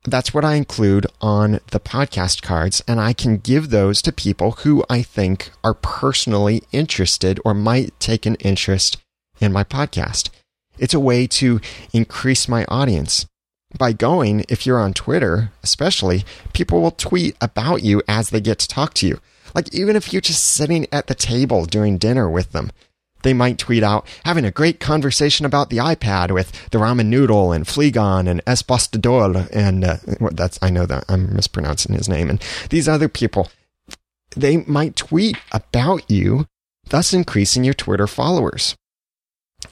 That's 0.06 0.34
what 0.34 0.44
I 0.44 0.56
include 0.56 1.08
on 1.22 1.62
the 1.72 1.80
podcast 1.80 2.42
cards, 2.42 2.84
and 2.88 3.00
I 3.00 3.14
can 3.14 3.38
give 3.38 3.70
those 3.70 4.02
to 4.02 4.12
people 4.12 4.52
who 4.52 4.84
I 4.90 5.02
think 5.02 5.52
are 5.64 5.74
personally 5.74 6.64
interested 6.74 7.40
or 7.46 7.54
might 7.54 7.98
take 8.02 8.26
an 8.26 8.36
interest 8.36 8.98
in 9.40 9.54
my 9.54 9.64
podcast. 9.64 10.30
It's 10.78 10.94
a 10.94 11.00
way 11.00 11.28
to 11.28 11.62
increase 11.94 12.50
my 12.50 12.66
audience. 12.66 13.26
By 13.78 13.94
going, 13.94 14.46
if 14.50 14.66
you're 14.66 14.80
on 14.80 14.94
Twitter, 14.94 15.52
especially, 15.64 16.26
people 16.52 16.82
will 16.82 16.92
tweet 16.92 17.36
about 17.40 17.82
you 17.82 18.02
as 18.08 18.30
they 18.30 18.42
get 18.42 18.60
to 18.60 18.68
talk 18.68 18.94
to 18.96 19.08
you. 19.08 19.20
Like, 19.56 19.74
even 19.74 19.96
if 19.96 20.12
you're 20.12 20.22
just 20.22 20.44
sitting 20.44 20.86
at 20.92 21.08
the 21.08 21.16
table 21.16 21.66
doing 21.66 21.98
dinner 21.98 22.30
with 22.30 22.52
them, 22.52 22.72
they 23.24 23.34
might 23.34 23.58
tweet 23.58 23.84
out 23.84 24.08
having 24.26 24.46
a 24.46 24.52
great 24.52 24.80
conversation 24.80 25.46
about 25.46 25.70
the 25.70 25.78
iPad 25.78 26.32
with 26.32 26.70
the 26.70 26.78
ramen 26.78 27.08
noodle 27.08 27.52
and 27.52 27.66
Fleegon 27.66 28.30
and 28.30 28.44
Espostador 28.46 29.50
and 29.52 29.84
uh, 29.84 29.98
that's 30.32 30.60
I 30.62 30.70
know 30.70 30.86
that 30.86 31.06
I'm 31.10 31.36
mispronouncing 31.36 31.96
his 31.96 32.08
name 32.08 32.30
and 32.30 32.42
these 32.70 32.88
other 32.88 33.10
people. 33.10 33.50
They 34.36 34.58
might 34.58 34.96
tweet 34.96 35.38
about 35.52 36.10
you, 36.10 36.48
thus 36.90 37.14
increasing 37.14 37.64
your 37.64 37.74
Twitter 37.74 38.08
followers. 38.08 38.76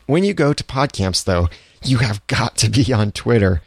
When 0.06 0.24
you 0.24 0.34
go 0.34 0.54
to 0.54 0.64
PodCamps, 0.64 1.24
though, 1.24 1.50
you 1.84 1.98
have 1.98 2.26
got 2.28 2.58
to 2.58 2.70
be 2.70 2.94
on 2.94 3.12
Twitter. 3.12 3.62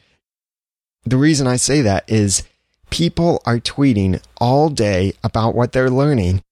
The 1.05 1.17
reason 1.17 1.47
I 1.47 1.57
say 1.57 1.83
that 1.83 2.05
is 2.09 2.45
people 2.91 3.43
are 3.45 3.59
tweeting 3.59 4.23
all 4.41 4.69
day 4.69 5.15
about 5.23 5.55
what 5.55 5.73
they're 5.73 5.91
learning 5.91 6.43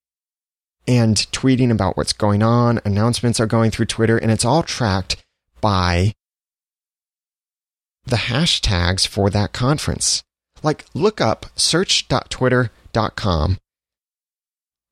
and 0.87 1.17
tweeting 1.33 1.71
about 1.71 1.97
what's 1.97 2.13
going 2.13 2.43
on. 2.43 2.81
Announcements 2.85 3.41
are 3.41 3.47
going 3.47 3.71
through 3.71 3.87
Twitter, 3.87 4.19
and 4.19 4.31
it's 4.31 4.45
all 4.45 4.63
tracked 4.63 5.17
by 5.61 6.13
the 8.05 8.17
hashtags 8.17 9.07
for 9.07 9.31
that 9.31 9.53
conference. 9.53 10.23
Like, 10.63 10.85
look 10.95 11.21
up 11.21 11.47
search.twitter.com 11.57 13.59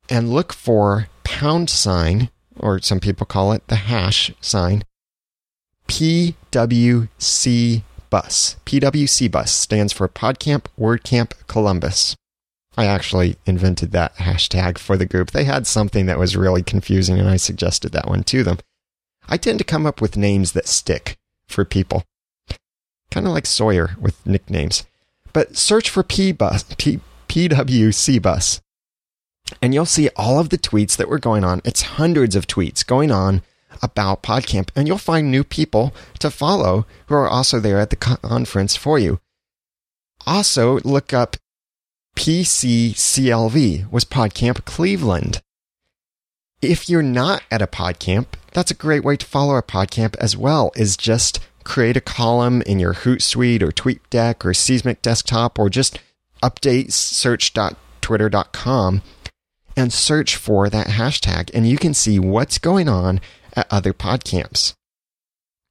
and 0.08 0.32
look 0.32 0.52
for 0.52 1.08
pound 1.24 1.70
sign 1.70 2.30
or 2.60 2.80
some 2.80 3.00
people 3.00 3.26
call 3.26 3.52
it 3.52 3.66
the 3.68 3.76
hash 3.76 4.32
sign, 4.40 4.84
PWC 5.88 7.82
Bus. 8.10 8.56
PWC 8.66 9.30
Bus 9.30 9.52
stands 9.52 9.92
for 9.92 10.08
PodCamp 10.08 10.64
WordCamp 10.78 11.32
Columbus. 11.46 12.16
I 12.76 12.86
actually 12.86 13.36
invented 13.46 13.92
that 13.92 14.16
hashtag 14.16 14.78
for 14.78 14.96
the 14.96 15.06
group. 15.06 15.30
They 15.30 15.44
had 15.44 15.66
something 15.66 16.06
that 16.06 16.18
was 16.18 16.36
really 16.36 16.62
confusing, 16.62 17.18
and 17.18 17.28
I 17.28 17.36
suggested 17.36 17.92
that 17.92 18.08
one 18.08 18.22
to 18.24 18.42
them. 18.42 18.58
I 19.28 19.36
tend 19.36 19.58
to 19.58 19.64
come 19.64 19.86
up 19.86 20.00
with 20.00 20.16
names 20.16 20.52
that 20.52 20.68
stick 20.68 21.16
for 21.46 21.64
people, 21.64 22.04
kind 23.10 23.26
of 23.26 23.32
like 23.32 23.46
Sawyer 23.46 23.96
with 24.00 24.24
nicknames. 24.26 24.86
But 25.32 25.56
search 25.56 25.90
for 25.90 26.02
P 26.02 26.32
bus, 26.32 26.64
P, 26.78 27.00
PWC 27.28 28.20
bus 28.22 28.60
and 29.60 29.74
you'll 29.74 29.86
see 29.86 30.08
all 30.16 30.38
of 30.38 30.50
the 30.50 30.58
tweets 30.58 30.96
that 30.96 31.08
were 31.08 31.18
going 31.18 31.44
on. 31.44 31.60
It's 31.64 31.82
hundreds 31.82 32.36
of 32.36 32.46
tweets 32.46 32.86
going 32.86 33.10
on 33.10 33.42
about 33.82 34.22
PodCamp, 34.22 34.70
and 34.76 34.86
you'll 34.86 34.98
find 34.98 35.30
new 35.30 35.44
people 35.44 35.94
to 36.18 36.30
follow 36.30 36.86
who 37.06 37.14
are 37.14 37.28
also 37.28 37.60
there 37.60 37.78
at 37.78 37.90
the 37.90 37.96
conference 37.96 38.76
for 38.76 38.98
you. 38.98 39.20
Also, 40.26 40.80
look 40.80 41.12
up 41.12 41.36
PCCLV 42.16 43.90
was 43.90 44.04
PodCamp 44.04 44.64
Cleveland. 44.64 45.40
If 46.60 46.90
you're 46.90 47.02
not 47.02 47.42
at 47.50 47.62
a 47.62 47.66
PodCamp, 47.66 48.26
that's 48.52 48.70
a 48.70 48.74
great 48.74 49.02
way 49.02 49.16
to 49.16 49.24
follow 49.24 49.56
a 49.56 49.62
PodCamp 49.62 50.14
as 50.16 50.36
well, 50.36 50.70
is 50.76 50.96
just 50.96 51.40
create 51.64 51.96
a 51.96 52.02
column 52.02 52.62
in 52.62 52.78
your 52.78 52.94
Hootsuite 52.94 53.62
or 53.62 53.70
TweetDeck 53.70 54.44
or 54.44 54.52
Seesmic 54.52 55.02
desktop 55.02 55.58
or 55.58 55.70
just 55.70 55.98
update 56.42 56.92
search.twitter.com 56.92 59.02
and 59.76 59.92
search 59.92 60.36
for 60.36 60.68
that 60.68 60.88
hashtag, 60.88 61.50
and 61.54 61.66
you 61.66 61.78
can 61.78 61.94
see 61.94 62.18
what's 62.18 62.58
going 62.58 62.88
on 62.88 63.20
at 63.54 63.66
other 63.70 63.94
PodCamps 63.94 64.74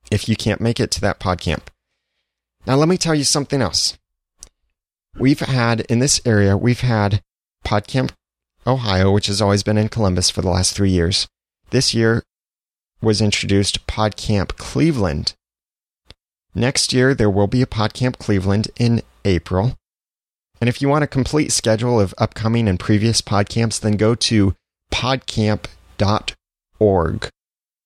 if 0.10 0.28
you 0.28 0.36
can't 0.36 0.62
make 0.62 0.80
it 0.80 0.90
to 0.92 1.02
that 1.02 1.20
PodCamp. 1.20 1.68
Now, 2.66 2.76
let 2.76 2.90
me 2.90 2.98
tell 2.98 3.14
you 3.14 3.24
something 3.24 3.62
else. 3.62 4.00
We've 5.18 5.40
had 5.40 5.82
in 5.82 6.00
this 6.00 6.22
area, 6.26 6.56
we've 6.56 6.82
had 6.82 7.22
PodCamp 7.66 8.12
Ohio, 8.66 9.12
which 9.12 9.28
has 9.28 9.42
always 9.42 9.64
been 9.64 9.78
in 9.78 9.90
Columbus 9.90 10.30
for 10.30 10.42
the 10.42 10.50
last 10.50 10.76
three 10.76 10.92
years. 10.92 11.28
This 11.72 11.94
year 11.94 12.24
was 13.02 13.22
introduced 13.22 13.88
PodCamp 13.88 14.58
Cleveland. 14.58 15.34
Next 16.56 16.94
year, 16.94 17.14
there 17.14 17.30
will 17.30 17.48
be 17.48 17.62
a 17.62 17.68
PodCamp 17.68 18.18
Cleveland 18.18 18.70
in 18.78 19.02
April. 19.24 19.76
And 20.60 20.68
if 20.68 20.82
you 20.82 20.90
want 20.90 21.04
a 21.04 21.08
complete 21.08 21.52
schedule 21.52 22.00
of 22.00 22.14
upcoming 22.18 22.68
and 22.68 22.80
previous 22.80 23.22
PodCamps, 23.22 23.80
then 23.80 23.94
go 23.94 24.16
to 24.16 24.56
podcamp.org. 24.92 25.70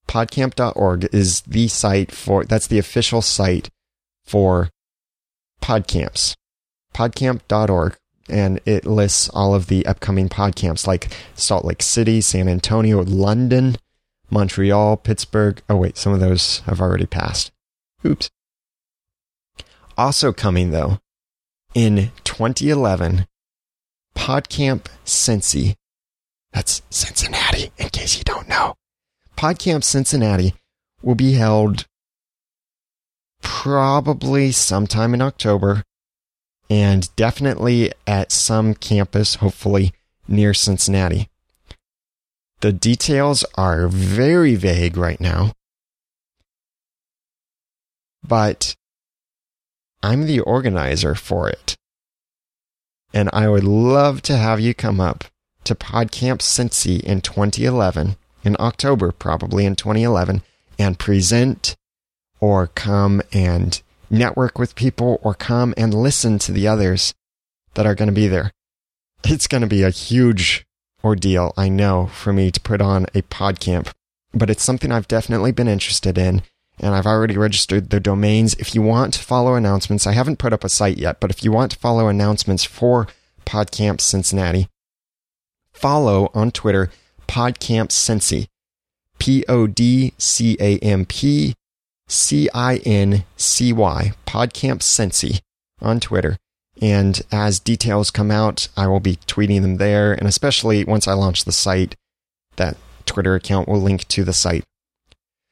Podcamp.org 0.07 1.09
is 1.13 1.41
the 1.41 1.67
site 1.67 2.11
for, 2.11 2.45
that's 2.45 2.67
the 2.67 2.79
official 2.79 3.21
site 3.21 3.69
for 4.23 4.69
podcamps, 5.61 6.35
podcamp.org. 6.93 7.97
And 8.29 8.61
it 8.65 8.85
lists 8.85 9.29
all 9.29 9.53
of 9.53 9.67
the 9.67 9.85
upcoming 9.85 10.29
podcamps 10.29 10.87
like 10.87 11.09
Salt 11.35 11.65
Lake 11.65 11.81
City, 11.81 12.21
San 12.21 12.47
Antonio, 12.47 13.03
London, 13.03 13.75
Montreal, 14.29 14.97
Pittsburgh. 14.97 15.61
Oh, 15.69 15.75
wait, 15.75 15.97
some 15.97 16.13
of 16.13 16.21
those 16.21 16.59
have 16.59 16.79
already 16.79 17.05
passed. 17.05 17.51
Oops. 18.05 18.29
Also 19.97 20.31
coming, 20.31 20.71
though, 20.71 20.99
in 21.75 22.11
2011, 22.23 23.27
PodCamp 24.15 24.85
Cincy. 25.05 25.75
That's 26.53 26.81
Cincinnati, 26.89 27.71
in 27.77 27.89
case 27.89 28.17
you 28.17 28.23
don't 28.23 28.47
know. 28.47 28.75
PodCamp 29.35 29.83
Cincinnati 29.83 30.53
will 31.01 31.15
be 31.15 31.33
held 31.33 31.85
probably 33.41 34.51
sometime 34.51 35.13
in 35.13 35.21
October 35.21 35.83
and 36.69 37.13
definitely 37.15 37.91
at 38.07 38.31
some 38.31 38.73
campus, 38.73 39.35
hopefully 39.35 39.93
near 40.27 40.53
Cincinnati. 40.53 41.29
The 42.61 42.71
details 42.71 43.43
are 43.55 43.87
very 43.87 44.55
vague 44.55 44.95
right 44.95 45.19
now, 45.19 45.51
but 48.25 48.75
I'm 50.01 50.25
the 50.25 50.39
organizer 50.39 51.15
for 51.15 51.49
it. 51.49 51.75
And 53.13 53.29
I 53.31 53.47
would 53.47 53.63
love 53.63 54.21
to 54.23 54.37
have 54.37 54.59
you 54.59 54.73
come 54.73 54.99
up 54.99 55.25
to 55.65 55.75
PodCamp 55.75 56.39
Cincy 56.39 57.01
in 57.01 57.21
2011, 57.21 58.15
in 58.43 58.55
October, 58.59 59.11
probably 59.11 59.65
in 59.65 59.75
2011, 59.75 60.41
and 60.79 60.99
present 60.99 61.75
or 62.39 62.67
come 62.67 63.21
and 63.31 63.81
network 64.13 64.57
with 64.57 64.75
people 64.75 65.19
or 65.21 65.33
come 65.33 65.73
and 65.75 65.93
listen 65.93 66.39
to 66.39 66.51
the 66.51 66.67
others 66.67 67.13
that 67.73 67.85
are 67.85 67.95
going 67.95 68.07
to 68.07 68.13
be 68.13 68.27
there. 68.27 68.51
It's 69.25 69.47
going 69.47 69.61
to 69.61 69.67
be 69.67 69.83
a 69.83 69.89
huge 69.89 70.65
ordeal, 71.03 71.53
I 71.57 71.69
know, 71.69 72.07
for 72.07 72.31
me 72.31 72.51
to 72.51 72.61
put 72.61 72.81
on 72.81 73.07
a 73.15 73.23
PodCamp, 73.23 73.91
but 74.33 74.49
it's 74.49 74.63
something 74.63 74.91
I've 74.91 75.07
definitely 75.07 75.51
been 75.51 75.67
interested 75.67 76.17
in. 76.17 76.43
And 76.79 76.95
I've 76.95 77.05
already 77.05 77.37
registered 77.37 77.91
the 77.91 77.99
domains. 77.99 78.55
If 78.55 78.73
you 78.73 78.81
want 78.81 79.13
to 79.13 79.19
follow 79.19 79.53
announcements, 79.53 80.07
I 80.07 80.13
haven't 80.13 80.39
put 80.39 80.53
up 80.53 80.63
a 80.63 80.69
site 80.69 80.97
yet, 80.97 81.19
but 81.19 81.29
if 81.29 81.43
you 81.43 81.51
want 81.51 81.71
to 81.73 81.77
follow 81.77 82.07
announcements 82.07 82.63
for 82.63 83.07
PodCamp 83.45 84.01
Cincinnati, 84.01 84.67
follow 85.71 86.31
on 86.33 86.49
Twitter 86.49 86.89
PodCamp 87.27 87.89
Cincy. 87.89 88.47
P 89.19 89.45
O 89.47 89.67
D 89.67 90.13
C 90.17 90.57
A 90.59 90.77
M 90.79 91.05
P 91.05 91.55
C 92.07 92.49
I 92.53 92.77
N 92.77 93.25
C 93.37 93.73
Y, 93.73 94.13
PodCamp 94.25 94.79
Cincy 94.79 95.39
on 95.81 95.99
Twitter. 95.99 96.37
And 96.81 97.21
as 97.31 97.59
details 97.59 98.11
come 98.11 98.31
out, 98.31 98.67
I 98.75 98.87
will 98.87 98.99
be 98.99 99.17
tweeting 99.17 99.61
them 99.61 99.77
there. 99.77 100.13
And 100.13 100.27
especially 100.27 100.83
once 100.83 101.07
I 101.07 101.13
launch 101.13 101.45
the 101.45 101.51
site, 101.51 101.95
that 102.55 102.77
Twitter 103.05 103.35
account 103.35 103.67
will 103.67 103.81
link 103.81 104.07
to 104.09 104.23
the 104.23 104.33
site. 104.33 104.63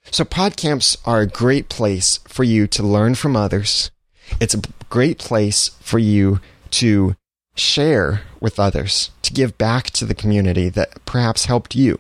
So, 0.10 0.24
podcamps 0.24 0.98
are 1.06 1.22
a 1.22 1.28
great 1.28 1.70
place 1.70 2.20
for 2.28 2.44
you 2.44 2.66
to 2.68 2.84
learn 2.84 3.14
from 3.16 3.36
others. 3.36 3.92
It's 4.40 4.56
a 4.56 4.62
great 4.90 5.20
place 5.20 5.70
for 5.80 6.00
you 6.00 6.40
to 6.72 7.16
share 7.56 8.22
with 8.40 8.60
others, 8.60 9.12
to 9.22 9.34
give 9.34 9.58
back 9.58 9.92
to 9.92 10.06
the 10.06 10.16
community 10.16 10.70
that 10.70 11.06
perhaps 11.06 11.46
helped 11.46 11.76
you. 11.76 12.00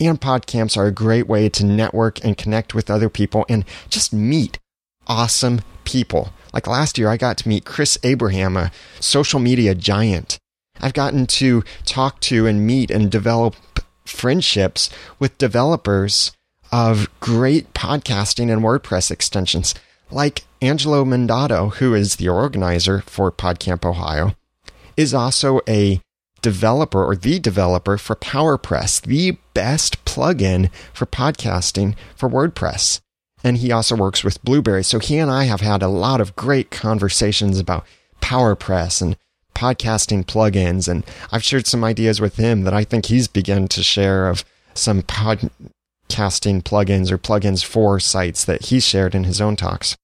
And 0.00 0.20
podcamps 0.20 0.76
are 0.76 0.86
a 0.86 0.92
great 0.92 1.26
way 1.26 1.48
to 1.48 1.64
network 1.64 2.24
and 2.24 2.36
connect 2.36 2.74
with 2.74 2.90
other 2.90 3.08
people 3.08 3.44
and 3.48 3.64
just 3.88 4.12
meet 4.12 4.58
awesome 5.06 5.60
people. 5.84 6.32
Like 6.52 6.66
last 6.66 6.98
year, 6.98 7.08
I 7.08 7.16
got 7.16 7.36
to 7.38 7.48
meet 7.48 7.64
Chris 7.64 7.98
Abraham, 8.02 8.56
a 8.56 8.70
social 9.00 9.40
media 9.40 9.74
giant. 9.74 10.38
I've 10.80 10.92
gotten 10.92 11.26
to 11.26 11.64
talk 11.84 12.20
to 12.20 12.46
and 12.46 12.66
meet 12.66 12.90
and 12.90 13.10
develop 13.10 13.56
friendships 14.04 14.88
with 15.18 15.38
developers 15.38 16.32
of 16.70 17.08
great 17.20 17.74
podcasting 17.74 18.52
and 18.52 18.62
WordPress 18.62 19.10
extensions, 19.10 19.74
like 20.10 20.44
Angelo 20.60 21.04
Mandato, 21.04 21.70
who 21.70 21.94
is 21.94 22.16
the 22.16 22.28
organizer 22.28 23.00
for 23.02 23.32
PodCamp 23.32 23.84
Ohio, 23.84 24.34
is 24.96 25.14
also 25.14 25.60
a 25.68 26.00
developer 26.48 27.04
or 27.04 27.14
the 27.14 27.38
developer 27.38 27.98
for 27.98 28.16
PowerPress, 28.16 29.02
the 29.02 29.36
best 29.52 30.02
plugin 30.06 30.70
for 30.94 31.04
podcasting 31.04 31.94
for 32.16 32.26
WordPress. 32.26 33.00
And 33.44 33.58
he 33.58 33.70
also 33.70 33.94
works 33.94 34.24
with 34.24 34.42
Blubrry. 34.42 34.82
So 34.82 34.98
he 34.98 35.18
and 35.18 35.30
I 35.30 35.44
have 35.44 35.60
had 35.60 35.82
a 35.82 35.88
lot 35.88 36.22
of 36.22 36.34
great 36.36 36.70
conversations 36.70 37.58
about 37.58 37.84
PowerPress 38.22 39.02
and 39.02 39.18
podcasting 39.54 40.24
plugins. 40.24 40.88
And 40.88 41.04
I've 41.30 41.44
shared 41.44 41.66
some 41.66 41.84
ideas 41.84 42.18
with 42.18 42.36
him 42.36 42.62
that 42.62 42.72
I 42.72 42.82
think 42.82 43.04
he's 43.04 43.28
begun 43.28 43.68
to 43.68 43.82
share 43.82 44.26
of 44.30 44.42
some 44.72 45.02
podcasting 45.02 46.62
plugins 46.62 47.10
or 47.10 47.18
plugins 47.18 47.62
for 47.62 48.00
sites 48.00 48.42
that 48.46 48.66
he 48.66 48.80
shared 48.80 49.14
in 49.14 49.24
his 49.24 49.38
own 49.38 49.54
talks. 49.54 49.98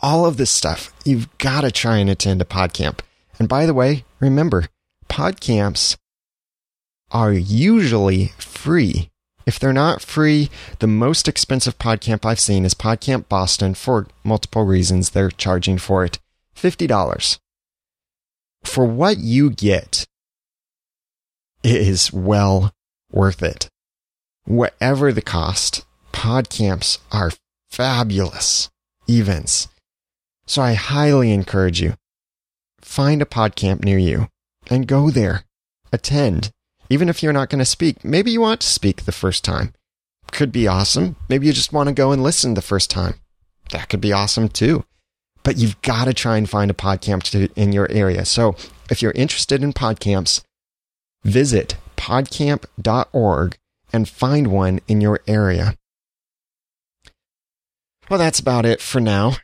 All 0.00 0.24
of 0.24 0.38
this 0.38 0.50
stuff, 0.50 0.94
you've 1.04 1.28
got 1.36 1.60
to 1.60 1.70
try 1.70 1.98
and 1.98 2.08
attend 2.08 2.40
a 2.40 2.46
PodCamp. 2.46 3.00
And 3.40 3.48
by 3.48 3.64
the 3.64 3.74
way, 3.74 4.04
remember, 4.20 4.66
PodCamps 5.08 5.96
are 7.10 7.32
usually 7.32 8.26
free. 8.38 9.10
If 9.46 9.58
they're 9.58 9.72
not 9.72 10.02
free, 10.02 10.50
the 10.78 10.86
most 10.86 11.26
expensive 11.26 11.78
PodCamp 11.78 12.26
I've 12.26 12.38
seen 12.38 12.66
is 12.66 12.74
PodCamp 12.74 13.30
Boston 13.30 13.72
for 13.72 14.06
multiple 14.22 14.64
reasons. 14.64 15.10
They're 15.10 15.30
charging 15.30 15.78
for 15.78 16.04
it 16.04 16.18
$50. 16.54 17.38
For 18.62 18.84
what 18.84 19.16
you 19.18 19.48
get, 19.48 20.04
it 21.62 21.76
is 21.80 22.12
well 22.12 22.74
worth 23.10 23.42
it. 23.42 23.70
Whatever 24.44 25.12
the 25.14 25.22
cost, 25.22 25.86
PodCamps 26.12 26.98
are 27.10 27.30
fabulous 27.70 28.68
events. 29.08 29.68
So 30.44 30.60
I 30.60 30.74
highly 30.74 31.32
encourage 31.32 31.80
you 31.80 31.94
find 32.82 33.22
a 33.22 33.26
podcamp 33.26 33.84
near 33.84 33.98
you 33.98 34.28
and 34.68 34.86
go 34.86 35.10
there. 35.10 35.44
Attend. 35.92 36.50
Even 36.88 37.08
if 37.08 37.22
you're 37.22 37.32
not 37.32 37.48
going 37.50 37.60
to 37.60 37.64
speak, 37.64 38.04
maybe 38.04 38.30
you 38.30 38.40
want 38.40 38.60
to 38.60 38.66
speak 38.66 39.04
the 39.04 39.12
first 39.12 39.44
time. 39.44 39.72
Could 40.32 40.52
be 40.52 40.66
awesome. 40.66 41.16
Maybe 41.28 41.46
you 41.46 41.52
just 41.52 41.72
want 41.72 41.88
to 41.88 41.94
go 41.94 42.12
and 42.12 42.22
listen 42.22 42.54
the 42.54 42.62
first 42.62 42.90
time. 42.90 43.14
That 43.70 43.88
could 43.88 44.00
be 44.00 44.12
awesome 44.12 44.48
too. 44.48 44.84
But 45.42 45.56
you've 45.56 45.80
got 45.82 46.04
to 46.04 46.14
try 46.14 46.36
and 46.36 46.48
find 46.48 46.70
a 46.70 46.74
podcamp 46.74 47.22
to, 47.30 47.48
in 47.54 47.72
your 47.72 47.90
area. 47.90 48.24
So 48.24 48.56
if 48.90 49.02
you're 49.02 49.12
interested 49.12 49.62
in 49.62 49.72
podcamps, 49.72 50.42
visit 51.24 51.76
podcamp.org 51.96 53.56
and 53.92 54.08
find 54.08 54.46
one 54.48 54.80
in 54.88 55.00
your 55.00 55.20
area. 55.26 55.76
Well, 58.08 58.18
that's 58.18 58.40
about 58.40 58.66
it 58.66 58.80
for 58.80 59.00
now. 59.00 59.36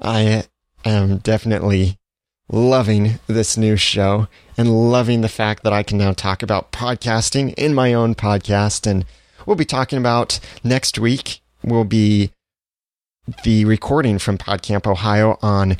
I 0.00 0.44
am 0.84 1.18
definitely 1.18 1.98
loving 2.48 3.18
this 3.26 3.56
new 3.56 3.76
show 3.76 4.28
and 4.56 4.90
loving 4.90 5.20
the 5.20 5.28
fact 5.28 5.62
that 5.64 5.72
I 5.72 5.82
can 5.82 5.98
now 5.98 6.12
talk 6.12 6.42
about 6.42 6.72
podcasting 6.72 7.54
in 7.54 7.74
my 7.74 7.94
own 7.94 8.14
podcast. 8.14 8.86
And 8.86 9.04
we'll 9.46 9.56
be 9.56 9.64
talking 9.64 9.98
about 9.98 10.40
next 10.62 10.98
week 10.98 11.40
will 11.62 11.84
be 11.84 12.30
the 13.42 13.64
recording 13.64 14.18
from 14.18 14.38
PodCamp 14.38 14.86
Ohio 14.86 15.38
on 15.40 15.78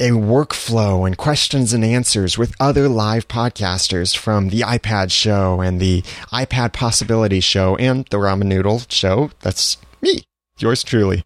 a 0.00 0.10
workflow 0.10 1.06
and 1.06 1.16
questions 1.16 1.72
and 1.72 1.84
answers 1.84 2.36
with 2.36 2.54
other 2.60 2.88
live 2.88 3.28
podcasters 3.28 4.16
from 4.16 4.48
the 4.48 4.60
iPad 4.60 5.10
show 5.10 5.60
and 5.60 5.80
the 5.80 6.02
iPad 6.32 6.72
possibility 6.72 7.40
show 7.40 7.76
and 7.76 8.06
the 8.06 8.18
ramen 8.18 8.46
noodle 8.46 8.82
show. 8.88 9.30
That's 9.40 9.78
me, 10.02 10.22
yours 10.58 10.82
truly. 10.82 11.24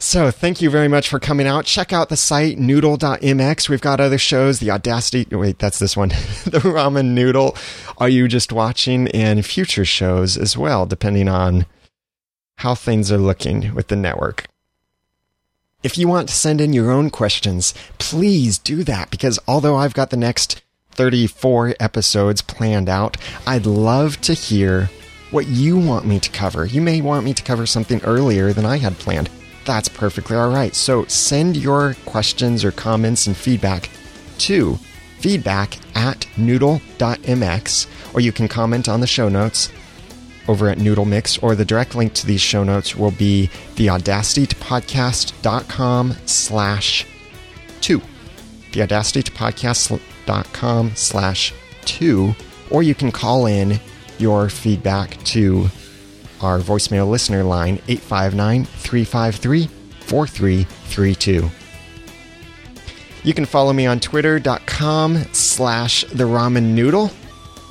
So 0.00 0.30
thank 0.30 0.62
you 0.62 0.70
very 0.70 0.86
much 0.86 1.08
for 1.08 1.18
coming 1.18 1.48
out. 1.48 1.64
Check 1.64 1.92
out 1.92 2.08
the 2.08 2.16
site 2.16 2.56
noodle.mx. 2.56 3.68
We've 3.68 3.80
got 3.80 4.00
other 4.00 4.18
shows, 4.18 4.60
the 4.60 4.70
Audacity. 4.70 5.26
Wait, 5.34 5.58
that's 5.58 5.80
this 5.80 5.96
one. 5.96 6.08
the 6.44 6.60
Ramen 6.62 7.14
Noodle. 7.14 7.56
Are 7.98 8.08
you 8.08 8.28
just 8.28 8.52
watching 8.52 9.08
and 9.08 9.44
future 9.44 9.84
shows 9.84 10.36
as 10.36 10.56
well, 10.56 10.86
depending 10.86 11.28
on 11.28 11.66
how 12.58 12.74
things 12.74 13.10
are 13.12 13.18
looking 13.18 13.74
with 13.74 13.88
the 13.88 13.96
network. 13.96 14.46
If 15.84 15.96
you 15.96 16.08
want 16.08 16.28
to 16.28 16.34
send 16.34 16.60
in 16.60 16.72
your 16.72 16.90
own 16.90 17.08
questions, 17.08 17.72
please 17.98 18.58
do 18.58 18.82
that 18.84 19.10
because 19.10 19.38
although 19.46 19.76
I've 19.76 19.94
got 19.94 20.10
the 20.10 20.16
next 20.16 20.62
34 20.90 21.76
episodes 21.78 22.42
planned 22.42 22.88
out, 22.88 23.16
I'd 23.46 23.64
love 23.64 24.20
to 24.22 24.34
hear 24.34 24.90
what 25.30 25.46
you 25.46 25.78
want 25.78 26.04
me 26.04 26.18
to 26.18 26.30
cover. 26.30 26.66
You 26.66 26.80
may 26.80 27.00
want 27.00 27.24
me 27.24 27.32
to 27.32 27.42
cover 27.44 27.64
something 27.64 28.02
earlier 28.02 28.52
than 28.52 28.66
I 28.66 28.78
had 28.78 28.98
planned 28.98 29.30
that's 29.68 29.88
perfectly 29.88 30.36
all 30.36 30.50
right. 30.50 30.74
So 30.74 31.04
send 31.04 31.56
your 31.56 31.94
questions 32.06 32.64
or 32.64 32.72
comments 32.72 33.28
and 33.28 33.36
feedback 33.36 33.90
to 34.38 34.76
feedback 35.20 35.78
at 35.94 36.26
noodle.mx, 36.38 37.86
or 38.14 38.20
you 38.20 38.32
can 38.32 38.48
comment 38.48 38.88
on 38.88 39.00
the 39.00 39.06
show 39.06 39.28
notes. 39.28 39.70
over 40.48 40.68
at 40.70 40.78
Noodle 40.78 41.04
Mix, 41.04 41.36
or 41.38 41.54
the 41.54 41.66
direct 41.66 41.94
link 41.94 42.14
to 42.14 42.26
these 42.26 42.40
show 42.40 42.64
notes 42.64 42.96
will 42.96 43.10
be 43.10 43.50
the 43.76 43.88
audacitytopodcast.com 43.88 46.16
slash 46.24 47.04
two. 47.82 48.00
The 48.72 48.80
audacitytopodcast.com 48.80 50.92
slash 50.94 51.52
two, 51.84 52.34
or 52.70 52.82
you 52.82 52.94
can 52.94 53.12
call 53.12 53.44
in 53.44 53.78
your 54.18 54.48
feedback 54.48 55.22
to 55.24 55.68
our 56.40 56.58
voicemail 56.58 57.08
listener 57.08 57.42
line 57.42 57.80
859 57.88 58.64
353 58.64 59.68
4332. 60.00 61.50
You 63.24 63.34
can 63.34 63.44
follow 63.44 63.72
me 63.72 63.86
on 63.86 64.00
twitter.com 64.00 65.24
slash 65.32 66.04
the 66.04 66.24
ramen 66.24 66.74
noodle, 66.74 67.08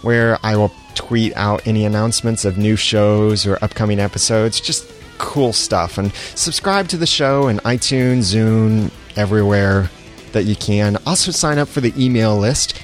where 0.02 0.38
I 0.44 0.56
will 0.56 0.72
tweet 0.94 1.36
out 1.36 1.66
any 1.66 1.86
announcements 1.86 2.46
of 2.46 2.58
new 2.58 2.76
shows 2.76 3.48
or 3.48 3.58
upcoming 3.64 4.00
episodes, 4.00 4.60
just 4.60 4.92
cool 5.18 5.54
stuff. 5.54 5.98
And 5.98 6.14
subscribe 6.36 6.88
to 6.90 6.98
the 6.98 7.08
show 7.08 7.48
in 7.48 7.58
iTunes, 7.60 8.34
Zune, 8.34 8.92
everywhere 9.16 9.90
that 10.34 10.44
you 10.44 10.56
can. 10.56 10.98
Also 11.06 11.32
sign 11.32 11.58
up 11.58 11.68
for 11.68 11.82
the 11.82 11.94
email 11.98 12.38
list 12.38 12.82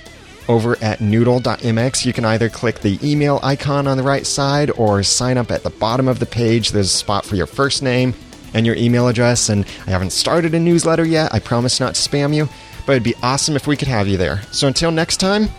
over 0.47 0.77
at 0.81 1.01
noodle.mx. 1.01 2.05
You 2.05 2.13
can 2.13 2.25
either 2.25 2.49
click 2.49 2.79
the 2.79 2.99
email 3.03 3.39
icon 3.43 3.87
on 3.87 3.97
the 3.97 4.03
right 4.03 4.25
side 4.25 4.71
or 4.71 5.03
sign 5.03 5.37
up 5.37 5.51
at 5.51 5.63
the 5.63 5.69
bottom 5.69 6.07
of 6.07 6.19
the 6.19 6.25
page. 6.25 6.71
There's 6.71 6.93
a 6.93 6.97
spot 6.97 7.25
for 7.25 7.35
your 7.35 7.47
first 7.47 7.83
name 7.83 8.13
and 8.53 8.65
your 8.65 8.75
email 8.75 9.07
address. 9.07 9.49
And 9.49 9.65
I 9.87 9.91
haven't 9.91 10.11
started 10.11 10.53
a 10.53 10.59
newsletter 10.59 11.05
yet. 11.05 11.33
I 11.33 11.39
promise 11.39 11.79
not 11.79 11.95
to 11.95 12.09
spam 12.09 12.35
you, 12.35 12.49
but 12.85 12.93
it'd 12.93 13.03
be 13.03 13.15
awesome 13.23 13.55
if 13.55 13.67
we 13.67 13.77
could 13.77 13.87
have 13.87 14.07
you 14.07 14.17
there. 14.17 14.41
So 14.51 14.67
until 14.67 14.91
next 14.91 15.17
time, 15.17 15.49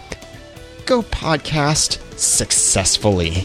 go 0.87 1.03
podcast 1.03 2.19
successfully. 2.19 3.45